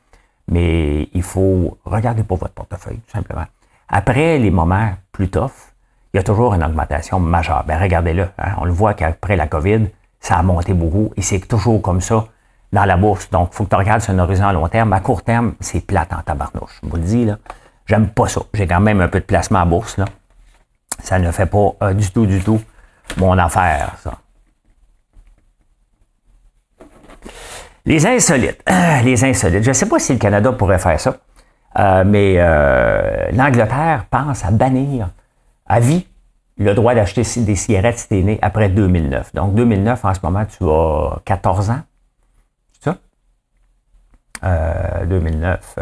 mais 0.47 1.09
il 1.13 1.23
faut 1.23 1.77
regarder 1.85 2.23
pour 2.23 2.37
votre 2.37 2.53
portefeuille, 2.53 2.99
tout 2.99 3.11
simplement. 3.11 3.45
Après 3.89 4.37
les 4.37 4.51
moments 4.51 4.91
plus 5.11 5.29
tough, 5.29 5.73
il 6.13 6.17
y 6.17 6.19
a 6.19 6.23
toujours 6.23 6.53
une 6.53 6.63
augmentation 6.63 7.19
majeure. 7.19 7.63
Ben, 7.67 7.79
regardez-le. 7.81 8.27
Hein. 8.37 8.53
on 8.57 8.65
le 8.65 8.71
voit 8.71 8.93
qu'après 8.93 9.35
la 9.35 9.47
COVID, 9.47 9.87
ça 10.19 10.37
a 10.37 10.43
monté 10.43 10.73
beaucoup 10.73 11.11
et 11.17 11.21
c'est 11.21 11.39
toujours 11.39 11.81
comme 11.81 12.01
ça 12.01 12.25
dans 12.71 12.85
la 12.85 12.97
bourse. 12.97 13.29
Donc, 13.29 13.49
il 13.51 13.55
faut 13.55 13.63
que 13.65 13.69
tu 13.69 13.75
regardes 13.75 14.01
sur 14.01 14.13
un 14.13 14.19
horizon 14.19 14.47
à 14.47 14.53
long 14.53 14.67
terme. 14.67 14.93
À 14.93 14.99
court 14.99 15.23
terme, 15.23 15.55
c'est 15.59 15.81
plate 15.81 16.13
en 16.13 16.21
tabarnouche. 16.21 16.79
Je 16.83 16.89
vous 16.89 16.95
le 16.95 17.03
dis, 17.03 17.25
là. 17.25 17.37
J'aime 17.85 18.07
pas 18.07 18.27
ça. 18.27 18.41
J'ai 18.53 18.65
quand 18.65 18.79
même 18.79 19.01
un 19.01 19.07
peu 19.07 19.19
de 19.19 19.25
placement 19.25 19.59
à 19.59 19.65
bourse, 19.65 19.97
là. 19.97 20.05
Ça 21.03 21.19
ne 21.19 21.29
fait 21.31 21.45
pas 21.45 21.73
euh, 21.83 21.93
du 21.93 22.09
tout, 22.09 22.25
du 22.25 22.41
tout 22.41 22.61
mon 23.17 23.37
affaire, 23.37 23.95
ça. 24.01 24.13
Les 27.85 28.05
insolites. 28.05 28.63
les 29.03 29.23
insolites. 29.23 29.63
Je 29.63 29.69
ne 29.69 29.73
sais 29.73 29.87
pas 29.87 29.99
si 29.99 30.13
le 30.13 30.19
Canada 30.19 30.51
pourrait 30.51 30.79
faire 30.79 30.99
ça, 30.99 31.17
euh, 31.77 32.03
mais 32.05 32.35
euh, 32.37 33.29
l'Angleterre 33.31 34.05
pense 34.09 34.43
à 34.43 34.51
bannir 34.51 35.09
à 35.67 35.79
vie 35.79 36.07
le 36.57 36.73
droit 36.73 36.95
d'acheter 36.95 37.23
des 37.41 37.55
cigarettes 37.55 37.99
si 37.99 38.07
tu 38.07 38.19
es 38.19 38.23
né 38.23 38.39
après 38.41 38.69
2009. 38.69 39.33
Donc 39.33 39.55
2009, 39.55 40.05
en 40.05 40.13
ce 40.13 40.19
moment, 40.23 40.45
tu 40.45 40.63
as 40.63 41.19
14 41.25 41.69
ans. 41.69 41.81
C'est 42.79 42.91
ça? 44.41 45.05
2009, 45.05 45.79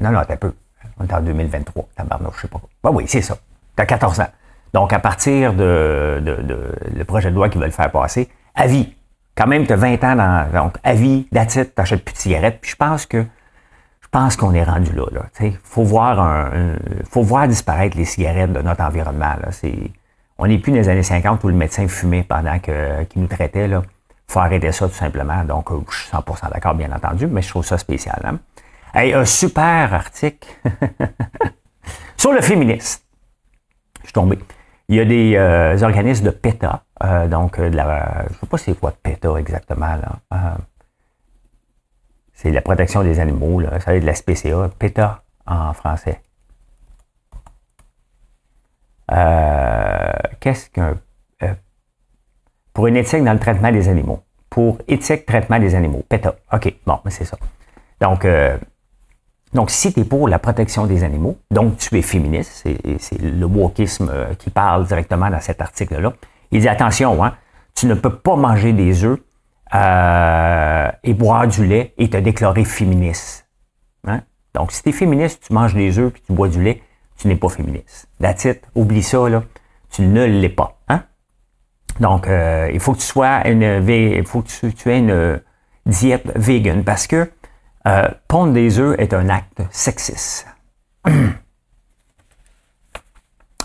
non, 0.00 0.12
non, 0.12 0.22
t'as 0.26 0.36
peu. 0.36 0.54
On 0.98 1.04
est 1.04 1.12
en 1.12 1.20
2023, 1.20 1.88
tabarnouche, 1.96 2.36
je 2.36 2.42
sais 2.42 2.48
pas. 2.48 2.60
Ben 2.82 2.90
oui, 2.92 3.04
c'est 3.06 3.22
ça. 3.22 3.36
T'as 3.76 3.86
14 3.86 4.20
ans. 4.20 4.28
Donc, 4.72 4.92
à 4.92 4.98
partir 4.98 5.52
de, 5.54 6.22
le 6.22 7.04
projet 7.04 7.30
de 7.30 7.34
loi 7.34 7.48
qu'ils 7.48 7.60
veulent 7.60 7.72
faire 7.72 7.90
passer, 7.90 8.28
à 8.54 8.66
vie. 8.66 8.94
Quand 9.36 9.46
même, 9.46 9.66
tu 9.66 9.72
as 9.72 9.76
20 9.76 10.04
ans 10.04 10.16
dans. 10.16 10.52
Donc, 10.52 10.74
à 10.82 10.94
vie, 10.94 11.26
that's 11.32 11.56
it, 11.56 11.74
t'achètes 11.74 12.04
plus 12.04 12.12
de 12.12 12.18
cigarettes. 12.18 12.58
Puis 12.60 12.72
je 12.72 12.76
pense 12.76 13.06
que 13.06 13.24
je 14.00 14.08
pense 14.10 14.36
qu'on 14.36 14.52
est 14.52 14.62
rendu 14.62 14.92
là. 14.92 15.06
Il 15.40 15.56
faut 15.64 15.84
voir 15.84 16.20
un, 16.20 16.76
faut 17.10 17.22
voir 17.22 17.48
disparaître 17.48 17.96
les 17.96 18.04
cigarettes 18.04 18.52
de 18.52 18.60
notre 18.60 18.82
environnement. 18.82 19.34
Là. 19.40 19.48
on 20.38 20.46
n'est 20.46 20.58
plus 20.58 20.72
dans 20.72 20.78
les 20.78 20.88
années 20.90 21.02
50 21.02 21.42
où 21.44 21.48
le 21.48 21.54
médecin 21.54 21.88
fumait 21.88 22.22
pendant 22.22 22.58
qu'il 22.58 23.22
nous 23.22 23.26
traitait. 23.26 23.68
Il 23.68 23.80
faut 24.28 24.40
arrêter 24.40 24.70
ça 24.70 24.86
tout 24.86 24.94
simplement. 24.94 25.44
Donc, 25.44 25.70
euh, 25.70 25.80
je 25.90 25.96
suis 25.96 26.10
100% 26.10 26.52
d'accord, 26.52 26.74
bien 26.74 26.92
entendu, 26.92 27.26
mais 27.26 27.40
je 27.40 27.48
trouve 27.48 27.64
ça 27.64 27.78
spécial. 27.78 28.20
Hein? 28.24 28.38
un 28.94 29.24
super 29.24 29.94
article 29.94 30.46
sur 32.18 32.32
le 32.32 32.42
féministe. 32.42 33.04
Je 34.00 34.08
suis 34.08 34.12
tombé. 34.12 34.38
Il 34.92 34.96
y 34.96 35.00
a 35.00 35.06
des 35.06 35.36
euh, 35.36 35.82
organismes 35.82 36.26
de 36.26 36.30
PETA, 36.30 36.84
euh, 37.02 37.26
donc 37.26 37.58
de 37.58 37.74
la, 37.74 38.24
je 38.28 38.34
ne 38.34 38.38
sais 38.40 38.46
pas 38.46 38.58
c'est 38.58 38.78
quoi 38.78 38.92
PETA 39.02 39.36
exactement. 39.38 39.96
Là. 39.96 40.58
C'est 42.34 42.50
la 42.50 42.60
protection 42.60 43.02
des 43.02 43.18
animaux, 43.18 43.58
là. 43.58 43.80
ça 43.80 43.92
va 43.92 43.96
être 43.96 44.02
de 44.02 44.06
la 44.06 44.14
SPCA, 44.14 44.68
PETA 44.78 45.22
en 45.46 45.72
français. 45.72 46.20
Euh, 49.12 50.12
qu'est-ce 50.40 50.68
qu'un. 50.68 50.98
Euh, 51.42 51.54
pour 52.74 52.86
une 52.86 52.96
éthique 52.96 53.24
dans 53.24 53.32
le 53.32 53.38
traitement 53.38 53.72
des 53.72 53.88
animaux. 53.88 54.20
Pour 54.50 54.76
éthique, 54.88 55.24
traitement 55.24 55.58
des 55.58 55.74
animaux. 55.74 56.04
PETA. 56.06 56.34
OK, 56.52 56.74
bon, 56.84 57.00
mais 57.06 57.10
c'est 57.10 57.24
ça. 57.24 57.38
Donc, 57.98 58.26
euh, 58.26 58.58
donc, 59.54 59.70
si 59.70 59.92
tu 59.92 60.00
es 60.00 60.04
pour 60.04 60.28
la 60.28 60.38
protection 60.38 60.86
des 60.86 61.04
animaux, 61.04 61.38
donc 61.50 61.76
tu 61.76 61.96
es 61.98 62.02
féministe, 62.02 62.66
c'est 62.98 63.20
le 63.20 63.44
wokisme 63.44 64.10
qui 64.38 64.50
parle 64.50 64.86
directement 64.86 65.28
dans 65.28 65.40
cet 65.40 65.60
article-là. 65.60 66.14
Il 66.52 66.60
dit 66.60 66.68
attention, 66.68 67.22
hein, 67.24 67.34
tu 67.74 67.86
ne 67.86 67.94
peux 67.94 68.14
pas 68.14 68.36
manger 68.36 68.72
des 68.72 69.04
œufs 69.04 69.18
euh, 69.74 70.90
et 71.02 71.14
boire 71.14 71.48
du 71.48 71.66
lait 71.66 71.94
et 71.96 72.10
te 72.10 72.18
déclarer 72.18 72.64
féministe. 72.64 73.48
Hein? 74.06 74.20
Donc, 74.54 74.70
si 74.70 74.82
tu 74.82 74.90
es 74.90 74.92
féministe, 74.92 75.44
tu 75.46 75.54
manges 75.54 75.74
des 75.74 75.98
œufs 75.98 76.12
et 76.14 76.20
tu 76.20 76.32
bois 76.32 76.48
du 76.48 76.62
lait, 76.62 76.82
tu 77.16 77.28
n'es 77.28 77.36
pas 77.36 77.48
féministe. 77.48 78.08
That's 78.20 78.44
it. 78.44 78.62
Oublie 78.74 79.02
ça, 79.02 79.28
là. 79.28 79.42
Tu 79.90 80.02
ne 80.02 80.24
l'es 80.24 80.50
pas. 80.50 80.78
Hein? 80.88 81.04
Donc, 82.00 82.28
euh, 82.28 82.70
il 82.72 82.80
faut 82.80 82.92
que 82.92 82.98
tu 82.98 83.06
sois 83.06 83.46
une, 83.48 83.62
il 83.62 84.26
faut 84.26 84.42
que 84.42 84.66
tu, 84.66 84.90
aies 84.90 84.98
une 84.98 85.40
diète 85.86 86.30
vegan 86.36 86.84
parce 86.84 87.06
que 87.06 87.30
euh, 87.86 88.08
pondre 88.28 88.52
des 88.52 88.78
œufs 88.78 88.94
est 88.98 89.12
un 89.14 89.28
acte 89.28 89.62
sexiste. 89.70 90.46
ah, 91.04 91.10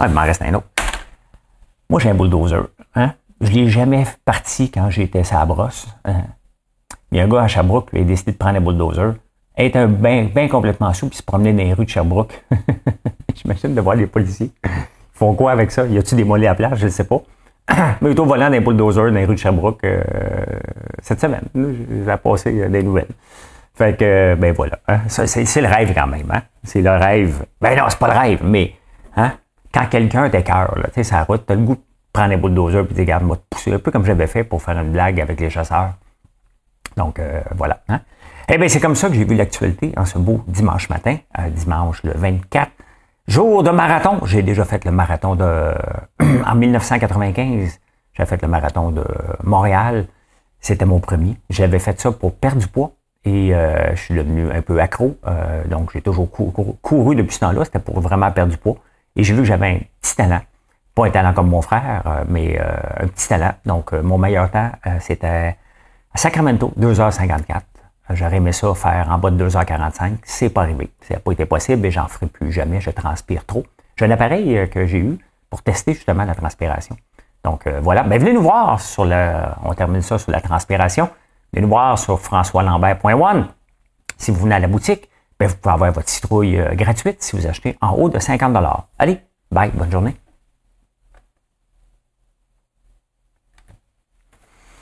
il 0.02 0.10
m'en 0.10 0.22
reste 0.22 0.42
un 0.42 0.54
autre. 0.54 0.68
Moi, 1.90 2.00
j'ai 2.00 2.10
un 2.10 2.16
bulldozer. 2.16 2.68
Hein? 2.96 3.14
je 3.42 3.52
l'ai 3.52 3.70
jamais 3.70 4.06
parti 4.26 4.72
quand 4.72 4.90
j'étais 4.90 5.24
sa 5.24 5.46
brosse. 5.46 5.88
Hein. 6.06 6.24
Il 7.12 7.18
y 7.18 7.22
a 7.22 7.24
un 7.24 7.28
gars 7.28 7.44
à 7.44 7.48
Sherbrooke 7.48 7.92
qui 7.92 8.00
a 8.00 8.04
décidé 8.04 8.32
de 8.32 8.38
prendre 8.38 8.58
un 8.58 8.62
bulldozer. 8.62 9.14
Il 9.58 9.66
était 9.66 9.88
bien 9.88 10.48
complètement 10.48 10.94
sous, 10.94 11.08
puis 11.08 11.18
se 11.18 11.24
promener 11.24 11.54
dans 11.54 11.64
les 11.64 11.74
rues 11.74 11.86
de 11.86 11.90
Sherbrooke. 11.90 12.44
J'imagine 13.36 13.74
de 13.74 13.82
voir 13.82 13.96
les 13.96 14.08
policiers. 14.08 14.52
Ils 14.64 14.70
font 15.14 15.34
quoi 15.34 15.52
avec 15.52 15.72
ça? 15.72 15.86
Y 15.86 15.98
a-tu 15.98 16.16
des 16.16 16.24
mollets 16.24 16.48
à 16.48 16.56
place? 16.56 16.78
Je 16.78 16.86
ne 16.86 16.92
sais 16.92 17.06
pas. 17.06 17.22
Mais 18.02 18.10
plutôt 18.10 18.26
volant 18.26 18.50
d'un 18.50 18.62
bulldozer 18.62 19.10
dans 19.10 19.16
les 19.16 19.26
rues 19.26 19.36
de 19.36 19.40
Sherbrooke 19.40 19.84
euh, 19.84 20.04
cette 21.02 21.22
semaine. 21.22 21.44
J'ai 21.56 22.18
passé 22.18 22.62
euh, 22.62 22.70
des 22.70 22.84
nouvelles. 22.84 23.08
Fait 23.78 23.96
que, 23.96 24.36
ben 24.36 24.54
voilà. 24.54 24.80
Hein. 24.88 25.02
C'est 25.08 25.62
le 25.62 25.68
rêve 25.68 25.94
quand 25.94 26.08
même. 26.08 26.32
Hein? 26.32 26.42
C'est 26.64 26.82
le 26.82 26.90
rêve. 26.90 27.46
Ben 27.62 27.78
non, 27.78 27.84
c'est 27.90 28.00
pas 28.00 28.08
le 28.08 28.20
rêve, 28.20 28.40
mais 28.44 28.74
hein? 29.16 29.34
quand 29.72 29.86
quelqu'un 29.86 30.30
t'écœure, 30.30 30.74
tu 30.86 30.94
sais, 30.96 31.04
sa 31.04 31.24
route, 31.24 31.44
t'as 31.46 31.54
le 31.54 31.62
goût 31.62 31.78
prends 32.12 32.24
un 32.24 32.38
bulldozer 32.38 32.84
puis 32.88 32.98
regarde, 32.98 33.24
moi, 33.24 33.38
pousser 33.48 33.74
un 33.74 33.78
peu 33.78 33.92
comme 33.92 34.04
j'avais 34.04 34.26
fait 34.26 34.44
pour 34.44 34.64
faire 34.64 34.80
une 34.80 34.92
blague 34.92 35.22
avec 35.22 35.40
les 35.40 35.52
chasseurs. 35.52 35.94
Donc, 36.96 37.20
euh, 37.20 37.42
voilà. 37.56 37.82
Hein? 37.88 38.00
Eh 38.50 38.58
bien, 38.58 38.68
c'est 38.68 38.80
comme 38.80 38.96
ça 38.96 39.10
que 39.10 39.14
j'ai 39.14 39.26
vu 39.26 39.36
l'actualité 39.36 39.94
en 39.96 40.06
ce 40.06 40.18
beau 40.18 40.44
dimanche 40.48 40.90
matin, 40.90 41.18
euh, 41.38 41.50
dimanche 41.50 42.02
le 42.04 42.14
24. 42.16 42.72
Jour 43.28 43.62
de 43.62 43.70
marathon. 43.70 44.26
J'ai 44.26 44.42
déjà 44.42 44.66
fait 44.66 44.84
le 44.86 44.92
marathon 44.92 45.36
de... 45.36 45.74
en 46.48 46.56
1995, 46.56 47.80
j'ai 48.14 48.26
fait 48.26 48.42
le 48.42 48.48
marathon 48.48 48.90
de 48.90 49.04
Montréal. 49.44 50.08
C'était 50.60 50.86
mon 50.86 51.00
premier. 51.00 51.38
J'avais 51.52 51.78
fait 51.78 52.00
ça 52.02 52.12
pour 52.12 52.34
perdre 52.34 52.58
du 52.58 52.68
poids 52.68 52.94
et 53.28 53.54
euh, 53.54 53.96
je 53.96 54.02
suis 54.02 54.14
devenu 54.16 54.52
un 54.52 54.62
peu 54.62 54.80
accro. 54.80 55.18
donc, 55.70 55.92
j'ai 55.94 56.02
toujours 56.02 56.30
couru 56.82 57.16
depuis 57.16 57.36
ce 57.36 57.40
temps-là. 57.42 57.66
C'était 57.66 57.80
pour 57.80 58.00
vraiment 58.00 58.32
perdre 58.32 58.52
du 58.52 58.58
poids. 58.58 58.78
Et 59.16 59.24
j'ai 59.24 59.34
vu 59.34 59.42
que 59.42 59.48
j'avais 59.48 59.68
un 59.68 59.80
petit 60.02 60.16
talent 60.16 60.42
pas 60.98 61.06
un 61.06 61.12
talent 61.12 61.34
comme 61.34 61.50
mon 61.50 61.62
frère, 61.62 62.02
euh, 62.08 62.24
mais 62.28 62.60
euh, 62.60 63.04
un 63.04 63.08
petit 63.08 63.28
talent. 63.28 63.54
Donc, 63.66 63.94
euh, 63.94 64.02
mon 64.02 64.18
meilleur 64.18 64.50
temps, 64.50 64.72
c'était 65.00 65.56
à 66.14 66.18
Sacramento, 66.18 66.74
2h54. 66.80 67.62
J'aurais 68.12 68.38
aimé 68.38 68.52
ça 68.52 68.74
faire 68.74 69.08
en 69.12 69.18
bas 69.20 69.30
de 69.30 69.48
2h45. 69.48 70.18
C'est 70.24 70.50
pas 70.50 70.62
arrivé. 70.62 70.90
Ça 71.02 71.16
n'a 71.16 71.20
pas 71.20 71.32
été 71.34 71.46
possible 71.46 71.86
et 71.86 71.92
j'en 71.92 72.08
ferai 72.08 72.26
plus 72.26 72.52
jamais. 72.52 72.82
Je 72.82 72.90
transpire 72.90 73.46
trop. 73.46 73.64
J'ai 73.98 74.06
un 74.06 74.12
appareil 74.12 74.70
que 74.70 74.86
j'ai 74.86 75.00
eu 75.00 75.18
pour 75.50 75.62
tester 75.62 75.94
justement 75.94 76.24
la 76.24 76.34
transpiration. 76.34 76.96
Donc 77.44 77.68
voilà. 77.82 78.04
Ben, 78.04 78.18
venez 78.18 78.32
nous 78.32 78.42
voir 78.42 78.80
sur 78.80 79.04
le. 79.04 79.34
On 79.64 79.74
termine 79.74 80.02
ça 80.02 80.18
sur 80.18 80.32
la 80.32 80.40
transpiration. 80.40 81.10
Nous 81.60 81.68
voir 81.68 81.98
sur 81.98 82.20
françoislambert.one. 82.20 83.48
Si 84.18 84.32
vous 84.32 84.42
venez 84.42 84.56
à 84.56 84.60
la 84.60 84.68
boutique, 84.68 85.10
ben, 85.40 85.48
vous 85.48 85.56
pouvez 85.56 85.74
avoir 85.74 85.92
votre 85.92 86.10
citrouille 86.10 86.60
gratuite 86.74 87.22
si 87.22 87.36
vous 87.36 87.48
achetez 87.48 87.78
en 87.82 87.92
haut 87.92 88.10
de 88.10 88.20
50 88.20 88.56
Allez, 88.98 89.20
bye, 89.52 89.72
bonne 89.74 89.92
journée. 89.92 90.16